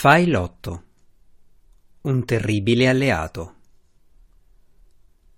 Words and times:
Fai 0.00 0.28
l'otto. 0.28 0.84
Un 2.02 2.24
terribile 2.24 2.88
alleato. 2.88 3.54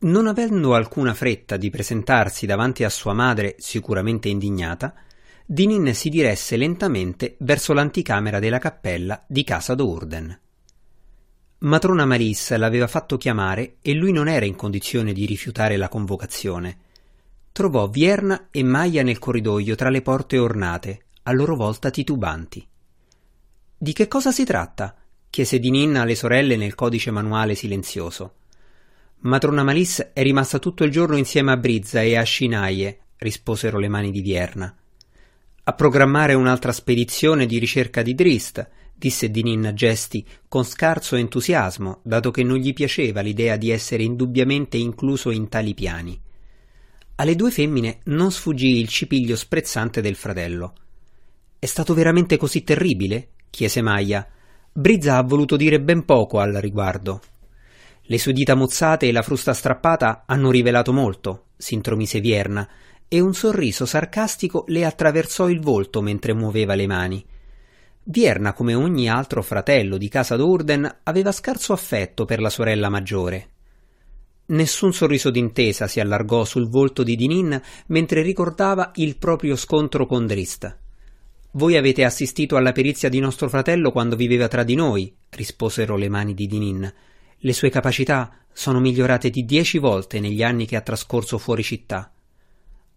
Non 0.00 0.26
avendo 0.26 0.74
alcuna 0.74 1.14
fretta 1.14 1.56
di 1.56 1.70
presentarsi 1.70 2.44
davanti 2.44 2.84
a 2.84 2.90
sua 2.90 3.14
madre, 3.14 3.56
sicuramente 3.58 4.28
indignata, 4.28 4.94
Dinin 5.46 5.94
si 5.94 6.10
diresse 6.10 6.58
lentamente 6.58 7.36
verso 7.38 7.72
l'anticamera 7.72 8.38
della 8.38 8.58
cappella 8.58 9.24
di 9.26 9.44
casa 9.44 9.74
d'Urden. 9.74 10.38
Matrona 11.60 12.04
Maris 12.04 12.54
l'aveva 12.54 12.86
fatto 12.86 13.16
chiamare 13.16 13.76
e 13.80 13.94
lui 13.94 14.12
non 14.12 14.28
era 14.28 14.44
in 14.44 14.56
condizione 14.56 15.14
di 15.14 15.24
rifiutare 15.24 15.78
la 15.78 15.88
convocazione. 15.88 16.80
Trovò 17.50 17.88
Vierna 17.88 18.48
e 18.50 18.62
Maia 18.62 19.02
nel 19.02 19.18
corridoio 19.18 19.74
tra 19.74 19.88
le 19.88 20.02
porte 20.02 20.36
ornate, 20.36 21.04
a 21.22 21.32
loro 21.32 21.56
volta 21.56 21.88
titubanti. 21.88 22.68
Di 23.82 23.94
che 23.94 24.08
cosa 24.08 24.30
si 24.30 24.44
tratta? 24.44 24.94
chiese 25.30 25.58
di 25.58 25.70
Ninna 25.70 26.02
alle 26.02 26.14
sorelle 26.14 26.56
nel 26.56 26.74
codice 26.74 27.10
manuale 27.10 27.54
silenzioso. 27.54 28.34
Matrona 29.20 29.62
Malis 29.62 30.10
è 30.12 30.22
rimasta 30.22 30.58
tutto 30.58 30.84
il 30.84 30.90
giorno 30.90 31.16
insieme 31.16 31.52
a 31.52 31.56
Brizza 31.56 32.02
e 32.02 32.14
a 32.14 32.22
Scinaie, 32.22 32.98
risposero 33.16 33.78
le 33.78 33.88
mani 33.88 34.10
di 34.10 34.20
Vierna. 34.20 34.76
A 35.62 35.72
programmare 35.72 36.34
un'altra 36.34 36.72
spedizione 36.72 37.46
di 37.46 37.58
ricerca 37.58 38.02
di 38.02 38.14
Drist, 38.14 38.68
disse 38.94 39.30
Dinin 39.30 39.64
a 39.64 39.72
gesti 39.72 40.26
con 40.46 40.62
scarso 40.64 41.16
entusiasmo, 41.16 42.00
dato 42.02 42.30
che 42.30 42.42
non 42.42 42.58
gli 42.58 42.74
piaceva 42.74 43.22
l'idea 43.22 43.56
di 43.56 43.70
essere 43.70 44.02
indubbiamente 44.02 44.76
incluso 44.76 45.30
in 45.30 45.48
tali 45.48 45.72
piani. 45.72 46.20
Alle 47.14 47.34
due 47.34 47.50
femmine 47.50 48.00
non 48.04 48.30
sfuggì 48.30 48.78
il 48.78 48.88
cipiglio 48.88 49.36
sprezzante 49.36 50.02
del 50.02 50.16
fratello. 50.16 50.74
È 51.58 51.64
stato 51.64 51.94
veramente 51.94 52.36
così 52.36 52.62
terribile? 52.62 53.28
Chiese 53.50 53.82
Maia. 53.82 54.26
Brizza 54.72 55.16
ha 55.16 55.22
voluto 55.22 55.56
dire 55.56 55.80
ben 55.80 56.04
poco 56.04 56.38
al 56.38 56.54
riguardo. 56.54 57.20
Le 58.02 58.18
sue 58.18 58.32
dita 58.32 58.54
mozzate 58.54 59.06
e 59.06 59.12
la 59.12 59.22
frusta 59.22 59.52
strappata 59.52 60.22
hanno 60.26 60.50
rivelato 60.50 60.92
molto, 60.92 61.46
si 61.56 61.74
intromise 61.74 62.20
Vierna, 62.20 62.68
e 63.06 63.20
un 63.20 63.34
sorriso 63.34 63.86
sarcastico 63.86 64.64
le 64.68 64.84
attraversò 64.84 65.48
il 65.48 65.60
volto 65.60 66.00
mentre 66.00 66.32
muoveva 66.32 66.74
le 66.74 66.86
mani. 66.86 67.24
Vierna, 68.04 68.52
come 68.52 68.74
ogni 68.74 69.08
altro 69.08 69.42
fratello 69.42 69.96
di 69.96 70.08
casa 70.08 70.36
d'Urden, 70.36 71.00
aveva 71.02 71.32
scarso 71.32 71.72
affetto 71.72 72.24
per 72.24 72.40
la 72.40 72.50
sorella 72.50 72.88
maggiore. 72.88 73.48
Nessun 74.46 74.92
sorriso 74.92 75.30
d'intesa 75.30 75.86
si 75.86 76.00
allargò 76.00 76.44
sul 76.44 76.68
volto 76.68 77.04
di 77.04 77.14
Dinin 77.14 77.60
mentre 77.86 78.22
ricordava 78.22 78.90
il 78.96 79.16
proprio 79.16 79.54
scontro 79.54 80.06
con 80.06 80.26
Drist. 80.26 80.78
Voi 81.52 81.76
avete 81.76 82.04
assistito 82.04 82.56
alla 82.56 82.70
perizia 82.70 83.08
di 83.08 83.18
nostro 83.18 83.48
fratello 83.48 83.90
quando 83.90 84.14
viveva 84.14 84.46
tra 84.46 84.62
di 84.62 84.76
noi, 84.76 85.12
risposero 85.30 85.96
le 85.96 86.08
mani 86.08 86.32
di 86.32 86.46
Dinin. 86.46 86.92
Le 87.38 87.52
sue 87.52 87.70
capacità 87.70 88.44
sono 88.52 88.78
migliorate 88.78 89.30
di 89.30 89.44
dieci 89.44 89.78
volte 89.78 90.20
negli 90.20 90.44
anni 90.44 90.64
che 90.64 90.76
ha 90.76 90.80
trascorso 90.80 91.38
fuori 91.38 91.64
città. 91.64 92.12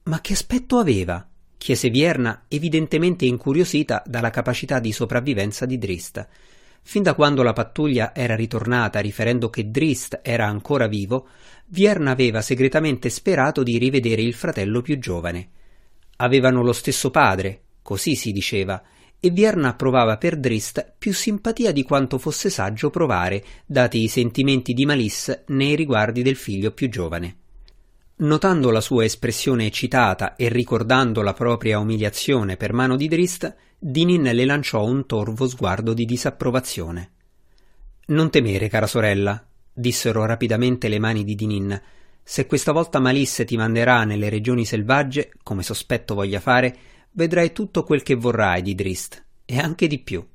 Ma 0.03 0.21
che 0.21 0.33
aspetto 0.33 0.77
aveva? 0.77 1.27
chiese 1.57 1.89
Vierna, 1.89 2.43
evidentemente 2.49 3.25
incuriosita 3.25 4.03
dalla 4.05 4.29
capacità 4.29 4.79
di 4.79 4.91
sopravvivenza 4.91 5.65
di 5.65 5.77
Drist. 5.77 6.27
Fin 6.83 7.01
da 7.01 7.15
quando 7.15 7.41
la 7.41 7.53
pattuglia 7.53 8.13
era 8.13 8.35
ritornata 8.35 8.99
riferendo 8.99 9.49
che 9.49 9.71
Drist 9.71 10.19
era 10.21 10.45
ancora 10.45 10.87
vivo, 10.87 11.27
Vierna 11.67 12.11
aveva 12.11 12.41
segretamente 12.41 13.09
sperato 13.09 13.63
di 13.63 13.77
rivedere 13.77 14.21
il 14.21 14.33
fratello 14.33 14.81
più 14.81 14.99
giovane. 14.99 15.49
Avevano 16.17 16.61
lo 16.61 16.73
stesso 16.73 17.09
padre, 17.09 17.62
così 17.83 18.15
si 18.15 18.31
diceva, 18.31 18.81
e 19.19 19.29
Vierna 19.29 19.75
provava 19.75 20.17
per 20.17 20.37
Drist 20.37 20.95
più 20.97 21.13
simpatia 21.13 21.71
di 21.71 21.83
quanto 21.83 22.17
fosse 22.17 22.49
saggio 22.49 22.89
provare, 22.89 23.43
dati 23.65 24.01
i 24.01 24.07
sentimenti 24.07 24.73
di 24.73 24.85
Malice 24.85 25.43
nei 25.47 25.75
riguardi 25.75 26.23
del 26.23 26.35
figlio 26.35 26.71
più 26.71 26.89
giovane. 26.89 27.37
Notando 28.15 28.69
la 28.69 28.81
sua 28.81 29.05
espressione 29.05 29.65
eccitata 29.65 30.35
e 30.35 30.49
ricordando 30.49 31.21
la 31.21 31.33
propria 31.33 31.79
umiliazione 31.79 32.57
per 32.57 32.73
mano 32.73 32.95
di 32.95 33.07
Drist, 33.07 33.55
Dinin 33.79 34.23
le 34.23 34.45
lanciò 34.45 34.83
un 34.85 35.05
torvo 35.05 35.47
sguardo 35.47 35.93
di 35.93 36.05
disapprovazione. 36.05 37.11
Non 38.07 38.29
temere, 38.29 38.67
cara 38.67 38.87
sorella, 38.87 39.41
dissero 39.73 40.25
rapidamente 40.25 40.89
le 40.89 40.99
mani 40.99 41.23
di 41.23 41.35
Dinin. 41.35 41.81
Se 42.21 42.45
questa 42.45 42.71
volta 42.71 42.99
Malisse 42.99 43.45
ti 43.45 43.55
manderà 43.55 44.03
nelle 44.03 44.29
regioni 44.29 44.65
selvagge, 44.65 45.31
come 45.43 45.63
sospetto 45.63 46.13
voglia 46.13 46.39
fare, 46.39 46.77
vedrai 47.13 47.51
tutto 47.51 47.83
quel 47.83 48.03
che 48.03 48.15
vorrai 48.15 48.61
di 48.61 48.75
Drist, 48.75 49.23
e 49.45 49.59
anche 49.59 49.87
di 49.87 49.99
più. 49.99 50.25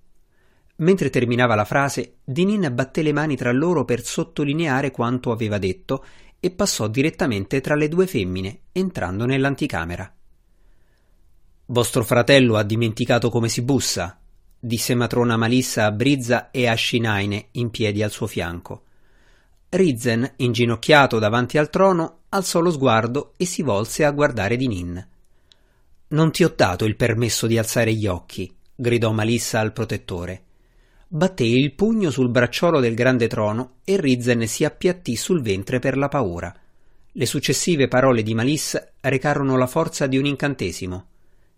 Mentre 0.77 1.11
terminava 1.11 1.55
la 1.55 1.65
frase, 1.65 2.19
Dinin 2.25 2.71
batté 2.73 3.03
le 3.03 3.13
mani 3.13 3.37
tra 3.37 3.53
loro 3.53 3.85
per 3.85 4.05
sottolineare 4.05 4.91
quanto 4.91 5.33
aveva 5.33 5.59
detto 5.59 6.05
e 6.39 6.51
passò 6.51 6.87
direttamente 6.87 7.61
tra 7.61 7.75
le 7.75 7.89
due 7.89 8.07
femmine, 8.07 8.61
entrando 8.73 9.27
nell'anticamera. 9.27 10.13
Vostro 11.67 12.05
fratello 12.05 12.57
ha 12.57 12.63
dimenticato 12.63 13.29
come 13.29 13.49
si 13.49 13.63
bussa, 13.63 14.19
disse 14.59 14.95
matrona 14.95 15.37
Malissa 15.37 15.85
a 15.85 15.93
Brizza 15.93 16.51
e 16.51 16.67
a 16.67 16.75
Scinaine 16.75 17.49
in 17.53 17.71
piedi 17.71 18.03
al 18.03 18.11
suo 18.11 18.27
fianco. 18.27 18.85
Rizzen, 19.71 20.33
inginocchiato 20.37 21.19
davanti 21.19 21.59
al 21.59 21.71
trono, 21.71 22.21
alzò 22.31 22.61
lo 22.61 22.71
sguardo 22.71 23.35
e 23.37 23.45
si 23.45 23.63
volse 23.63 24.05
a 24.05 24.13
guardare 24.13 24.57
Dinin. 24.57 25.07
Non 26.09 26.33
ti 26.33 26.43
ho 26.43 26.53
dato 26.57 26.87
il 26.87 26.97
permesso 26.97 27.47
di 27.47 27.59
alzare 27.59 27.93
gli 27.93 28.07
occhi, 28.07 28.51
gridò 28.75 29.13
Malissa 29.13 29.61
al 29.61 29.73
protettore. 29.73 30.45
Batté 31.07 31.45
il 31.45 31.75
pugno 31.75 32.11
sul 32.11 32.31
bracciolo 32.31 32.81
del 32.81 32.95
grande 32.95 33.29
trono 33.29 33.77
e 33.85 34.01
Rizzen 34.01 34.47
si 34.47 34.65
appiattì 34.65 35.17
sul 35.17 35.43
ventre 35.43 35.79
per 35.81 35.99
la 35.99 36.09
paura. 36.09 36.55
Le 37.13 37.27
successive 37.27 37.89
parole 37.89 38.23
di 38.23 38.35
Malissa 38.35 38.91
recarono 39.01 39.57
la 39.59 39.67
forza 39.67 40.07
di 40.07 40.17
un 40.17 40.25
incantesimo. 40.25 41.07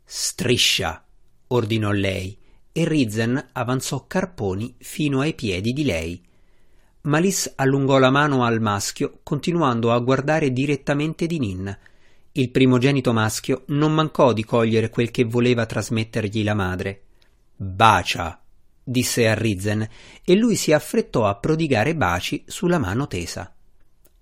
Striscia, 0.04 1.04
ordinò 1.48 1.92
lei, 1.92 2.36
e 2.72 2.84
Rizzen 2.88 3.50
avanzò 3.52 4.06
carponi 4.06 4.74
fino 4.78 5.20
ai 5.20 5.34
piedi 5.34 5.72
di 5.72 5.84
lei. 5.84 6.20
Malis 7.02 7.52
allungò 7.56 7.98
la 7.98 8.10
mano 8.10 8.44
al 8.44 8.60
maschio, 8.60 9.20
continuando 9.22 9.92
a 9.92 9.98
guardare 10.00 10.52
direttamente 10.52 11.26
di 11.26 11.38
Nin. 11.38 11.78
Il 12.32 12.50
primogenito 12.50 13.12
maschio 13.12 13.64
non 13.68 13.92
mancò 13.92 14.32
di 14.32 14.44
cogliere 14.44 14.88
quel 14.88 15.10
che 15.10 15.24
voleva 15.24 15.66
trasmettergli 15.66 16.44
la 16.44 16.54
madre. 16.54 17.02
Bacia, 17.56 18.40
disse 18.82 19.28
a 19.28 19.34
Rizzen, 19.34 19.88
e 20.24 20.34
lui 20.36 20.54
si 20.54 20.72
affrettò 20.72 21.26
a 21.26 21.34
prodigare 21.34 21.96
baci 21.96 22.44
sulla 22.46 22.78
mano 22.78 23.08
tesa. 23.08 23.52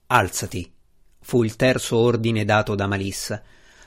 Alzati, 0.07 0.73
fu 1.21 1.43
il 1.43 1.57
terzo 1.57 1.99
ordine 1.99 2.47
dato 2.47 2.75
da 2.75 2.87
Malis. 2.87 3.39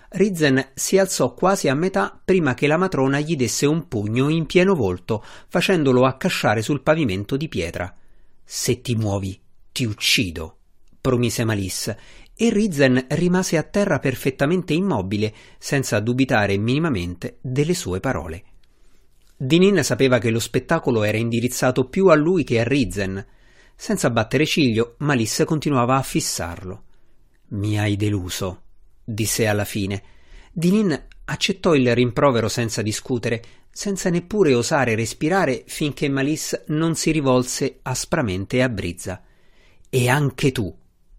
Rizzen 0.10 0.72
si 0.76 1.00
alzò 1.00 1.34
quasi 1.34 1.68
a 1.68 1.74
metà 1.74 2.20
prima 2.24 2.54
che 2.54 2.68
la 2.68 2.78
matrona 2.78 3.20
gli 3.20 3.36
desse 3.36 3.66
un 3.66 3.88
pugno 3.88 4.30
in 4.30 4.46
pieno 4.46 4.76
volto, 4.76 5.26
facendolo 5.48 6.06
accasciare 6.06 6.62
sul 6.62 6.82
pavimento 6.82 7.38
di 7.38 7.48
pietra. 7.48 7.92
Se 8.44 8.82
ti 8.82 8.96
muovi, 8.96 9.40
ti 9.72 9.86
uccido, 9.86 10.58
promise 11.02 11.44
Malis, 11.44 11.96
e 12.42 12.50
Rizzen 12.50 13.06
rimase 13.10 13.56
a 13.56 13.62
terra 13.62 14.00
perfettamente 14.00 14.74
immobile, 14.74 15.32
senza 15.60 16.00
dubitare 16.00 16.58
minimamente 16.58 17.38
delle 17.40 17.76
sue 17.76 18.00
parole. 18.00 18.44
Dinin 19.38 19.84
sapeva 19.84 20.18
che 20.18 20.32
lo 20.32 20.40
spettacolo 20.40 21.04
era 21.04 21.20
indirizzato 21.20 21.88
più 21.88 22.08
a 22.08 22.16
lui 22.16 22.44
che 22.44 22.60
a 22.60 22.64
Rizzen. 22.64 23.24
Senza 23.76 24.10
battere 24.10 24.48
ciglio, 24.48 24.96
Malis 25.00 25.44
continuava 25.46 25.98
a 25.98 26.02
fissarlo. 26.02 26.84
Mi 27.50 27.78
hai 27.78 27.96
deluso, 27.96 28.62
disse 29.04 29.46
alla 29.46 29.66
fine. 29.66 30.02
Dinin 30.52 31.00
accettò 31.26 31.76
il 31.76 31.94
rimprovero 31.94 32.48
senza 32.48 32.82
discutere, 32.82 33.44
senza 33.70 34.10
neppure 34.10 34.56
osare 34.56 34.96
respirare 34.96 35.62
finché 35.68 36.10
Malis 36.10 36.64
non 36.70 36.96
si 36.96 37.12
rivolse 37.12 37.82
aspramente 37.84 38.64
a 38.64 38.70
Brizza. 38.70 39.22
E 39.88 40.10
anche 40.10 40.52
tu, 40.52 40.76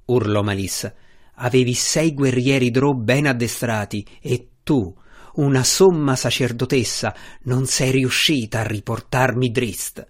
urlò 0.06 0.42
Malis, 0.42 0.92
avevi 1.34 1.75
sei 1.75 2.14
guerrieri 2.14 2.70
Drow 2.70 2.94
ben 2.94 3.26
addestrati 3.26 4.06
e 4.20 4.49
tu, 4.62 4.94
una 5.34 5.64
somma 5.64 6.14
sacerdotessa, 6.17 7.14
non 7.44 7.67
sei 7.67 7.90
riuscita 7.90 8.61
a 8.61 8.67
riportarmi 8.67 9.50
Drist. 9.50 10.06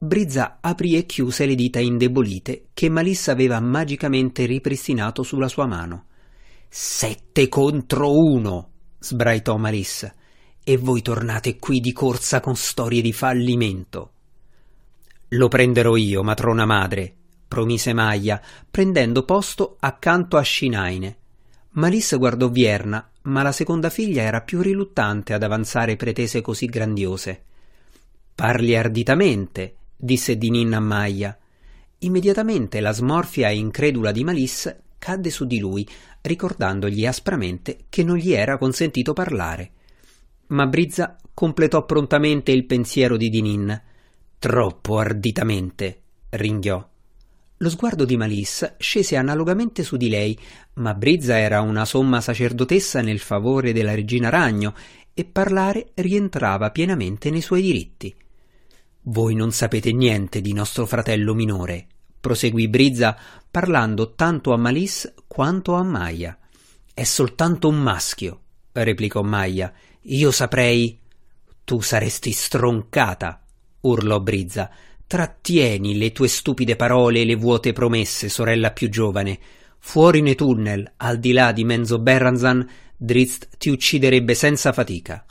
Brizza 0.00 0.58
aprì 0.60 0.96
e 0.96 1.06
chiuse 1.06 1.44
le 1.44 1.54
dita 1.54 1.80
indebolite 1.80 2.66
che 2.72 2.88
Malis 2.88 3.28
aveva 3.28 3.58
magicamente 3.60 4.46
ripristinato 4.46 5.22
sulla 5.22 5.48
sua 5.48 5.66
mano. 5.66 6.06
Sette 6.68 7.48
contro 7.48 8.12
uno, 8.12 8.70
sbraitò 8.98 9.56
Malis, 9.56 10.08
e 10.62 10.76
voi 10.76 11.02
tornate 11.02 11.56
qui 11.56 11.80
di 11.80 11.92
corsa 11.92 12.40
con 12.40 12.54
storie 12.54 13.00
di 13.00 13.12
fallimento. 13.12 14.12
Lo 15.32 15.48
prenderò 15.48 15.96
io, 15.96 16.22
matrona 16.22 16.64
madre, 16.64 17.16
promise 17.48 17.92
Maia, 17.94 18.40
prendendo 18.70 19.24
posto 19.24 19.76
accanto 19.80 20.36
a 20.36 20.42
Scinaine. 20.42 21.16
Malis 21.70 22.16
guardò 22.16 22.48
Vierna, 22.48 23.10
ma 23.22 23.42
la 23.42 23.52
seconda 23.52 23.90
figlia 23.90 24.22
era 24.22 24.42
più 24.42 24.60
riluttante 24.60 25.32
ad 25.32 25.42
avanzare 25.42 25.96
pretese 25.96 26.40
così 26.40 26.66
grandiose. 26.66 27.42
Parli 28.34 28.76
arditamente, 28.76 29.74
disse 29.96 30.36
Dinin 30.36 30.74
a 30.74 30.80
Maya. 30.80 31.36
Immediatamente 32.00 32.80
la 32.80 32.92
smorfia 32.92 33.50
incredula 33.50 34.12
di 34.12 34.22
Malis 34.22 34.76
cadde 34.98 35.30
su 35.30 35.46
di 35.46 35.58
lui, 35.58 35.88
ricordandogli 36.20 37.06
aspramente 37.06 37.86
che 37.88 38.04
non 38.04 38.16
gli 38.16 38.32
era 38.32 38.58
consentito 38.58 39.12
parlare. 39.12 39.70
Ma 40.48 40.66
Brizza 40.66 41.16
completò 41.34 41.84
prontamente 41.84 42.52
il 42.52 42.64
pensiero 42.64 43.16
di 43.16 43.28
Dinin. 43.28 43.82
Troppo 44.38 44.98
arditamente, 44.98 46.02
ringhiò. 46.30 46.86
Lo 47.58 47.70
sguardo 47.70 48.04
di 48.04 48.16
Malis 48.16 48.76
scese 48.78 49.16
analogamente 49.16 49.82
su 49.82 49.96
di 49.96 50.08
lei, 50.08 50.38
ma 50.74 50.94
Brizza 50.94 51.38
era 51.38 51.60
una 51.60 51.84
somma 51.84 52.20
sacerdotessa 52.20 53.00
nel 53.00 53.18
favore 53.18 53.72
della 53.72 53.94
regina 53.94 54.28
Ragno 54.28 54.74
e 55.12 55.24
parlare 55.24 55.90
rientrava 55.94 56.70
pienamente 56.70 57.30
nei 57.30 57.40
suoi 57.40 57.62
diritti. 57.62 58.14
Voi 59.02 59.34
non 59.34 59.50
sapete 59.50 59.92
niente 59.92 60.40
di 60.40 60.52
nostro 60.52 60.86
fratello 60.86 61.34
minore, 61.34 61.86
proseguì 62.20 62.68
Brizza 62.68 63.16
parlando 63.50 64.14
tanto 64.14 64.52
a 64.52 64.56
Malis 64.56 65.12
quanto 65.26 65.74
a 65.74 65.82
Maya. 65.82 66.38
È 66.94 67.02
soltanto 67.02 67.68
un 67.68 67.78
maschio, 67.78 68.40
replicò 68.72 69.22
Maya. 69.22 69.72
Io 70.02 70.30
saprei. 70.30 70.98
Tu 71.64 71.80
saresti 71.80 72.30
stroncata, 72.32 73.42
urlò 73.80 74.20
Brizza. 74.20 74.70
Trattieni 75.08 75.96
le 75.96 76.12
tue 76.12 76.28
stupide 76.28 76.76
parole 76.76 77.22
e 77.22 77.24
le 77.24 77.34
vuote 77.34 77.72
promesse, 77.72 78.28
sorella 78.28 78.72
più 78.72 78.90
giovane. 78.90 79.38
Fuori 79.78 80.20
nei 80.20 80.34
tunnel, 80.34 80.92
al 80.98 81.18
di 81.18 81.32
là 81.32 81.50
di 81.52 81.64
Menzo 81.64 81.98
Berranzan, 81.98 82.68
Drizzt 82.94 83.48
ti 83.56 83.70
ucciderebbe 83.70 84.34
senza 84.34 84.70
fatica. 84.70 85.24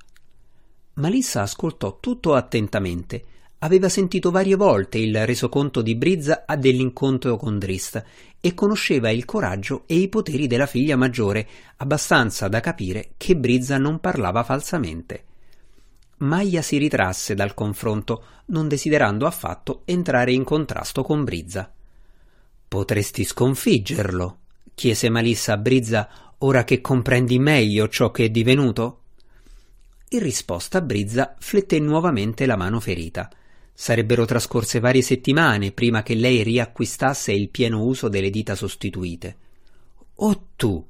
Malissa 0.93 1.43
ascoltò 1.43 1.99
tutto 1.99 2.33
attentamente. 2.33 3.23
Aveva 3.59 3.87
sentito 3.87 4.31
varie 4.31 4.55
volte 4.55 4.97
il 4.97 5.27
resoconto 5.27 5.83
di 5.83 5.93
Brizza 5.93 6.43
dell'incontro 6.57 7.37
con 7.37 7.59
Drist 7.59 8.03
e 8.41 8.53
conosceva 8.55 9.11
il 9.11 9.25
coraggio 9.25 9.83
e 9.85 9.93
i 9.93 10.07
poteri 10.07 10.47
della 10.47 10.65
figlia 10.65 10.95
maggiore, 10.95 11.47
abbastanza 11.77 12.47
da 12.47 12.61
capire 12.61 13.11
che 13.15 13.35
Brizza 13.35 13.77
non 13.77 13.99
parlava 13.99 14.43
falsamente. 14.43 15.26
Maya 16.19 16.61
si 16.61 16.77
ritrasse 16.77 17.35
dal 17.35 17.53
confronto, 17.53 18.23
non 18.47 18.67
desiderando 18.67 19.27
affatto 19.27 19.81
entrare 19.85 20.31
in 20.31 20.43
contrasto 20.43 21.03
con 21.03 21.23
Brizza. 21.23 21.71
Potresti 22.67 23.23
sconfiggerlo? 23.23 24.39
chiese 24.73 25.09
Malissa 25.09 25.53
a 25.53 25.57
Brizza 25.57 26.09
ora 26.39 26.63
che 26.63 26.81
comprendi 26.81 27.39
meglio 27.39 27.87
ciò 27.87 28.11
che 28.11 28.25
è 28.25 28.29
divenuto? 28.29 29.01
In 30.09 30.19
risposta 30.19 30.81
Brizza 30.81 31.35
flette 31.37 31.79
nuovamente 31.79 32.45
la 32.45 32.55
mano 32.55 32.79
ferita. 32.79 33.29
Sarebbero 33.73 34.25
trascorse 34.25 34.79
varie 34.79 35.03
settimane 35.03 35.71
prima 35.71 36.01
che 36.01 36.15
lei 36.15 36.41
riacquistasse 36.41 37.31
il 37.31 37.49
pieno 37.49 37.83
uso 37.83 38.07
delle 38.07 38.31
dita 38.31 38.55
sostituite. 38.55 39.37
O 40.15 40.47
tu, 40.55 40.83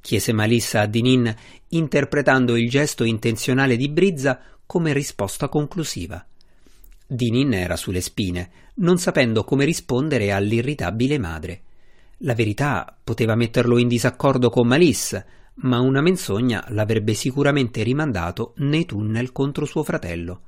chiese 0.00 0.32
Malissa 0.32 0.82
a 0.82 0.86
Dinin, 0.86 1.34
interpretando 1.68 2.56
il 2.56 2.68
gesto 2.68 3.04
intenzionale 3.04 3.76
di 3.76 3.88
Brizza 3.88 4.40
come 4.68 4.92
risposta 4.92 5.48
conclusiva. 5.48 6.22
Dinin 7.06 7.54
era 7.54 7.74
sulle 7.74 8.02
spine, 8.02 8.50
non 8.74 8.98
sapendo 8.98 9.42
come 9.42 9.64
rispondere 9.64 10.30
all'irritabile 10.30 11.18
madre. 11.18 11.62
La 12.18 12.34
verità 12.34 12.94
poteva 13.02 13.34
metterlo 13.34 13.78
in 13.78 13.88
disaccordo 13.88 14.50
con 14.50 14.66
Malice, 14.66 15.26
ma 15.60 15.80
una 15.80 16.02
menzogna 16.02 16.66
l'avrebbe 16.68 17.14
sicuramente 17.14 17.82
rimandato 17.82 18.52
nei 18.56 18.84
tunnel 18.84 19.32
contro 19.32 19.64
suo 19.64 19.82
fratello. 19.82 20.42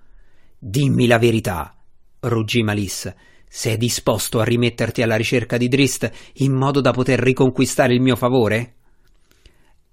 Dimmi 0.58 1.06
la 1.06 1.18
verità, 1.18 1.74
ruggì 2.20 2.62
Malice. 2.62 3.16
Sei 3.48 3.78
disposto 3.78 4.38
a 4.38 4.44
rimetterti 4.44 5.00
alla 5.00 5.16
ricerca 5.16 5.56
di 5.56 5.68
Drist 5.68 6.12
in 6.34 6.52
modo 6.52 6.82
da 6.82 6.90
poter 6.90 7.20
riconquistare 7.20 7.94
il 7.94 8.02
mio 8.02 8.16
favore? 8.16 8.74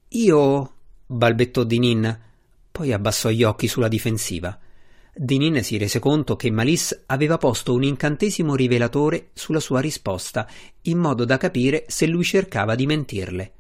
Io. 0.10 0.72
balbettò 1.06 1.64
Dinin, 1.64 2.26
poi 2.78 2.94
abbassò 2.94 3.30
gli 3.30 3.42
occhi 3.42 3.68
sulla 3.68 3.88
difensiva. 3.88 4.56
Dinin 5.12 5.64
si 5.64 5.80
rese 5.80 5.98
conto 5.98 6.36
che 6.36 6.52
Malice 6.52 7.06
aveva 7.08 7.40
posto 7.40 7.74
un 7.74 7.82
incantesimo 7.82 8.54
rivelatore 8.54 9.30
sulla 9.34 9.60
sua 9.60 9.80
risposta, 9.80 10.48
in 10.84 11.00
modo 11.00 11.26
da 11.26 11.38
capire 11.38 11.86
se 11.88 12.06
lui 12.06 12.24
cercava 12.24 12.76
di 12.76 12.86
mentirle. 12.86 13.52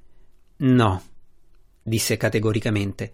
No, 0.57 1.01
disse 1.81 2.15
categoricamente. 2.15 3.13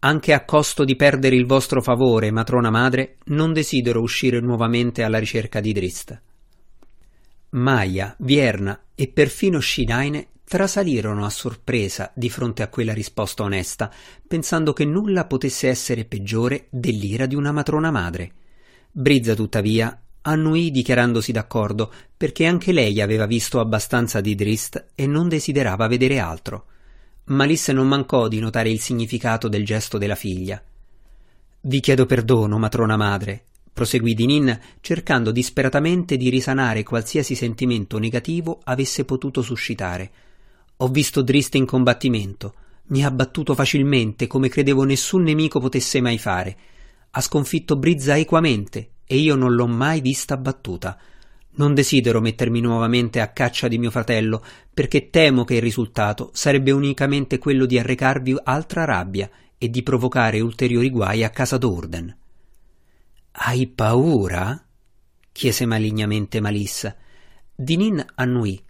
Anche 0.00 0.34
a 0.34 0.44
costo 0.44 0.84
di 0.84 0.94
perdere 0.94 1.36
il 1.36 1.46
vostro 1.46 1.80
favore, 1.80 2.30
matrona 2.30 2.68
madre, 2.68 3.16
non 3.28 3.54
desidero 3.54 4.02
uscire 4.02 4.40
nuovamente 4.40 5.02
alla 5.02 5.18
ricerca 5.18 5.60
di 5.60 5.72
Drist. 5.72 6.20
Maya, 7.52 8.14
Vierna 8.18 8.78
e 8.94 9.08
perfino 9.08 9.58
Shinaine 9.58 10.26
trasalirono 10.50 11.24
a 11.24 11.30
sorpresa 11.30 12.10
di 12.12 12.28
fronte 12.28 12.64
a 12.64 12.68
quella 12.68 12.92
risposta 12.92 13.44
onesta, 13.44 13.88
pensando 14.26 14.72
che 14.72 14.84
nulla 14.84 15.24
potesse 15.26 15.68
essere 15.68 16.04
peggiore 16.04 16.66
dell'ira 16.70 17.26
di 17.26 17.36
una 17.36 17.52
matrona 17.52 17.92
madre. 17.92 18.32
Brizza, 18.90 19.36
tuttavia, 19.36 19.96
annuì 20.22 20.72
dichiarandosi 20.72 21.30
d'accordo, 21.30 21.92
perché 22.16 22.46
anche 22.46 22.72
lei 22.72 23.00
aveva 23.00 23.26
visto 23.26 23.60
abbastanza 23.60 24.20
di 24.20 24.34
Drist 24.34 24.86
e 24.96 25.06
non 25.06 25.28
desiderava 25.28 25.86
vedere 25.86 26.18
altro. 26.18 26.64
Malisse 27.26 27.72
non 27.72 27.86
mancò 27.86 28.26
di 28.26 28.40
notare 28.40 28.70
il 28.70 28.80
significato 28.80 29.46
del 29.46 29.64
gesto 29.64 29.98
della 29.98 30.16
figlia. 30.16 30.60
Vi 31.60 31.78
chiedo 31.78 32.06
perdono, 32.06 32.58
matrona 32.58 32.96
madre, 32.96 33.44
proseguì 33.72 34.14
Dinin, 34.14 34.58
cercando 34.80 35.30
disperatamente 35.30 36.16
di 36.16 36.28
risanare 36.28 36.82
qualsiasi 36.82 37.36
sentimento 37.36 37.98
negativo 37.98 38.58
avesse 38.64 39.04
potuto 39.04 39.42
suscitare. 39.42 40.10
Ho 40.82 40.88
visto 40.88 41.20
Drist 41.20 41.56
in 41.56 41.66
combattimento. 41.66 42.54
Mi 42.86 43.04
ha 43.04 43.10
battuto 43.10 43.54
facilmente, 43.54 44.26
come 44.26 44.48
credevo 44.48 44.84
nessun 44.84 45.22
nemico 45.22 45.60
potesse 45.60 46.00
mai 46.00 46.16
fare. 46.16 46.56
Ha 47.10 47.20
sconfitto 47.20 47.76
Brizza 47.76 48.16
equamente, 48.16 48.92
e 49.04 49.18
io 49.18 49.34
non 49.34 49.54
l'ho 49.54 49.66
mai 49.66 50.00
vista 50.00 50.38
battuta. 50.38 50.98
Non 51.56 51.74
desidero 51.74 52.22
mettermi 52.22 52.60
nuovamente 52.60 53.20
a 53.20 53.28
caccia 53.28 53.68
di 53.68 53.76
mio 53.76 53.90
fratello, 53.90 54.42
perché 54.72 55.10
temo 55.10 55.44
che 55.44 55.56
il 55.56 55.62
risultato 55.62 56.30
sarebbe 56.32 56.70
unicamente 56.70 57.36
quello 57.36 57.66
di 57.66 57.78
arrecarvi 57.78 58.36
altra 58.44 58.86
rabbia 58.86 59.28
e 59.58 59.68
di 59.68 59.82
provocare 59.82 60.40
ulteriori 60.40 60.88
guai 60.88 61.24
a 61.24 61.30
casa 61.30 61.58
d'Urden. 61.58 62.16
Hai 63.32 63.66
paura? 63.66 64.64
chiese 65.30 65.66
malignamente 65.66 66.40
Malissa. 66.40 66.96
Dinin 67.54 68.02
annuì 68.14 68.62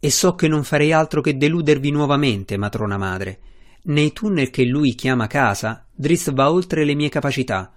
e 0.00 0.10
so 0.10 0.34
che 0.34 0.48
non 0.48 0.64
farei 0.64 0.92
altro 0.92 1.20
che 1.20 1.36
deludervi 1.36 1.90
nuovamente, 1.90 2.56
matrona 2.56 2.96
madre. 2.96 3.40
Nei 3.82 4.12
tunnel 4.12 4.48
che 4.48 4.64
lui 4.64 4.94
chiama 4.94 5.26
casa, 5.26 5.86
Driss 5.94 6.32
va 6.32 6.50
oltre 6.50 6.84
le 6.84 6.94
mie 6.94 7.10
capacità. 7.10 7.70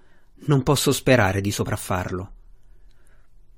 Non 0.46 0.62
posso 0.62 0.90
sperare 0.90 1.42
di 1.42 1.50
sopraffarlo. 1.50 2.32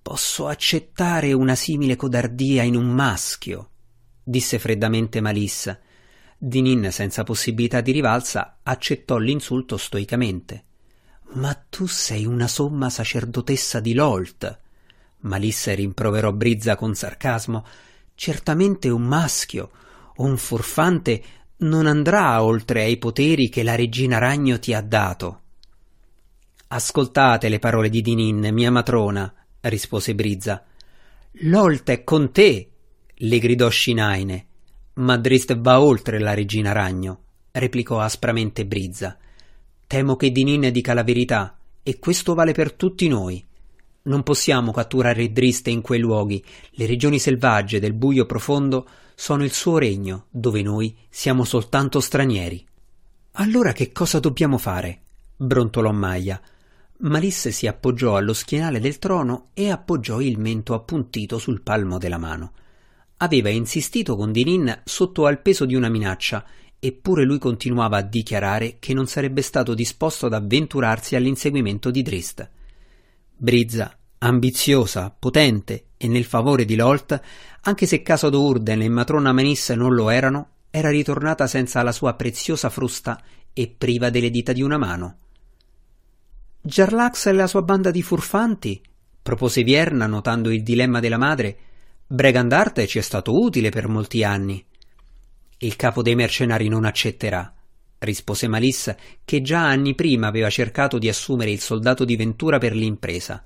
Posso 0.02 0.49
accettare 0.49 1.32
una 1.32 1.54
simile 1.54 1.96
codardia 1.96 2.64
in 2.64 2.76
un 2.76 2.88
maschio, 2.88 3.70
disse 4.23 4.58
freddamente 4.58 5.20
Malissa. 5.20 5.80
Dinin, 6.38 6.90
senza 6.92 7.23
possibilità 7.23 7.80
di 7.80 7.92
rivalsa, 7.92 8.58
accettò 8.62 9.16
l'insulto 9.16 9.76
stoicamente. 9.76 10.64
Ma 11.35 11.54
tu 11.54 11.87
sei 11.87 12.25
una 12.25 12.46
somma 12.46 12.90
sacerdotessa 12.90 13.80
di 13.80 13.94
Lolt. 13.94 14.61
Malissa 15.20 15.75
rimproverò 15.75 16.32
Brizza 16.32 16.76
con 16.76 16.94
sarcasmo. 16.94 17.64
Certamente 18.16 18.88
un 18.88 19.02
maschio, 19.02 19.70
un 20.16 20.38
furfante, 20.38 21.23
non 21.58 21.87
andrà 21.87 22.42
oltre 22.42 22.82
ai 22.82 22.96
poteri 22.96 23.50
che 23.50 23.62
la 23.62 23.75
regina 23.75 24.16
ragno 24.16 24.58
ti 24.58 24.73
ha 24.73 24.80
dato. 24.80 25.42
Ascoltate 26.68 27.50
le 27.50 27.58
parole 27.58 27.90
di 27.90 28.00
Dinin, 28.00 28.49
mia 28.52 28.70
matrona, 28.70 29.32
rispose 29.61 30.14
Brizza. 30.14 30.64
L'Olt 31.42 31.90
è 31.90 32.04
con 32.04 32.32
te, 32.32 32.70
le 33.14 33.38
gridò 33.38 33.68
Scinaine. 33.68 34.46
Ma 34.94 35.18
Drist 35.18 35.54
va 35.58 35.82
oltre 35.82 36.18
la 36.18 36.32
regina 36.32 36.73
ragno, 36.73 37.20
replicò 37.52 38.00
aspramente 38.00 38.64
Brizza. 38.64 39.18
Temo 39.87 40.16
che 40.16 40.32
Dinin 40.32 40.73
dica 40.73 40.94
la 40.94 41.04
verità, 41.04 41.58
e 41.82 41.99
questo 41.99 42.32
vale 42.32 42.52
per 42.52 42.73
tutti 42.73 43.06
noi. 43.08 43.45
Non 44.06 44.22
possiamo 44.22 44.72
catturare 44.72 45.32
Driste 45.32 45.70
in 45.70 45.80
quei 45.80 45.98
luoghi. 45.98 46.42
Le 46.70 46.86
regioni 46.86 47.18
selvagge 47.18 47.80
del 47.80 47.92
buio 47.92 48.25
profondo 48.25 48.86
sono 49.16 49.42
il 49.42 49.52
suo 49.52 49.78
regno, 49.78 50.26
dove 50.30 50.62
noi 50.62 50.96
siamo 51.08 51.42
soltanto 51.44 51.98
stranieri. 52.00 52.64
Allora 53.32 53.72
che 53.72 53.90
cosa 53.90 54.20
dobbiamo 54.20 54.58
fare? 54.58 55.00
brontolò 55.36 55.90
Maya. 55.90 56.40
Malisse 56.98 57.50
si 57.50 57.66
appoggiò 57.66 58.16
allo 58.16 58.32
schienale 58.32 58.78
del 58.78 58.98
trono 58.98 59.48
e 59.52 59.70
appoggiò 59.70 60.20
il 60.20 60.38
mento 60.38 60.75
appuntito 60.75 61.38
sul 61.38 61.60
palmo 61.60 61.98
della 61.98 62.16
mano. 62.16 62.52
Aveva 63.18 63.48
insistito 63.48 64.14
con 64.14 64.30
Dinin 64.30 64.82
sotto 64.84 65.26
al 65.26 65.42
peso 65.42 65.64
di 65.64 65.75
una 65.75 65.88
minaccia, 65.88 66.44
eppure 66.78 67.25
lui 67.25 67.38
continuava 67.38 67.96
a 67.96 68.02
dichiarare 68.02 68.76
che 68.78 68.94
non 68.94 69.06
sarebbe 69.06 69.42
stato 69.42 69.75
disposto 69.75 70.26
ad 70.26 70.32
avventurarsi 70.32 71.16
all'inseguimento 71.16 71.90
di 71.90 72.02
Drist. 72.02 72.50
Brizza, 73.38 73.94
ambiziosa, 74.18 75.14
potente 75.16 75.88
e 75.98 76.08
nel 76.08 76.24
favore 76.24 76.64
di 76.64 76.74
Lolt, 76.74 77.20
anche 77.62 77.84
se 77.84 78.00
Casa 78.00 78.30
d'Urden 78.30 78.80
e 78.80 78.88
matrona 78.88 79.32
Manis 79.32 79.70
non 79.70 79.94
lo 79.94 80.08
erano, 80.08 80.48
era 80.70 80.88
ritornata 80.88 81.46
senza 81.46 81.82
la 81.82 81.92
sua 81.92 82.14
preziosa 82.14 82.70
frusta 82.70 83.22
e 83.52 83.74
priva 83.76 84.08
delle 84.08 84.30
dita 84.30 84.52
di 84.52 84.62
una 84.62 84.78
mano. 84.78 85.18
Jarlax 86.62 87.26
e 87.26 87.32
la 87.32 87.46
sua 87.46 87.62
banda 87.62 87.90
di 87.90 88.02
furfanti? 88.02 88.82
propose 89.22 89.62
Vierna 89.62 90.06
notando 90.06 90.50
il 90.50 90.62
dilemma 90.62 91.00
della 91.00 91.18
madre. 91.18 91.58
Bregandarte 92.06 92.86
ci 92.86 92.98
è 92.98 93.02
stato 93.02 93.38
utile 93.38 93.70
per 93.70 93.88
molti 93.88 94.24
anni. 94.24 94.64
Il 95.58 95.76
capo 95.76 96.02
dei 96.02 96.14
mercenari 96.14 96.68
non 96.68 96.84
accetterà, 96.84 97.52
rispose 97.98 98.48
Malis, 98.48 98.94
che 99.24 99.42
già 99.42 99.66
anni 99.66 99.94
prima 99.94 100.26
aveva 100.26 100.50
cercato 100.50 100.98
di 100.98 101.08
assumere 101.08 101.50
il 101.50 101.60
soldato 101.60 102.04
di 102.04 102.16
Ventura 102.16 102.58
per 102.58 102.74
l'impresa. 102.74 103.42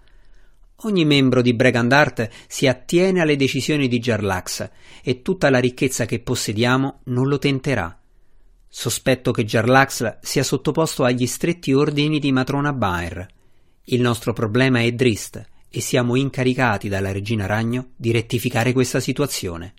Ogni 0.84 1.04
membro 1.04 1.42
di 1.42 1.52
Bregandart 1.52 2.28
si 2.46 2.66
attiene 2.66 3.20
alle 3.20 3.36
decisioni 3.36 3.86
di 3.86 3.98
Jarlax 3.98 4.70
e 5.02 5.20
tutta 5.20 5.50
la 5.50 5.58
ricchezza 5.58 6.06
che 6.06 6.20
possediamo 6.20 7.00
non 7.04 7.28
lo 7.28 7.38
tenterà. 7.38 7.98
Sospetto 8.66 9.30
che 9.30 9.44
Jarlax 9.44 10.18
sia 10.20 10.42
sottoposto 10.42 11.04
agli 11.04 11.26
stretti 11.26 11.72
ordini 11.72 12.18
di 12.18 12.32
matrona 12.32 12.72
Baer. 12.72 13.26
Il 13.84 14.00
nostro 14.00 14.32
problema 14.32 14.80
è 14.80 14.90
Drist 14.92 15.44
e 15.68 15.80
siamo 15.80 16.16
incaricati 16.16 16.88
dalla 16.88 17.12
regina 17.12 17.46
Ragno 17.46 17.90
di 17.96 18.10
rettificare 18.10 18.72
questa 18.72 19.00
situazione. 19.00 19.74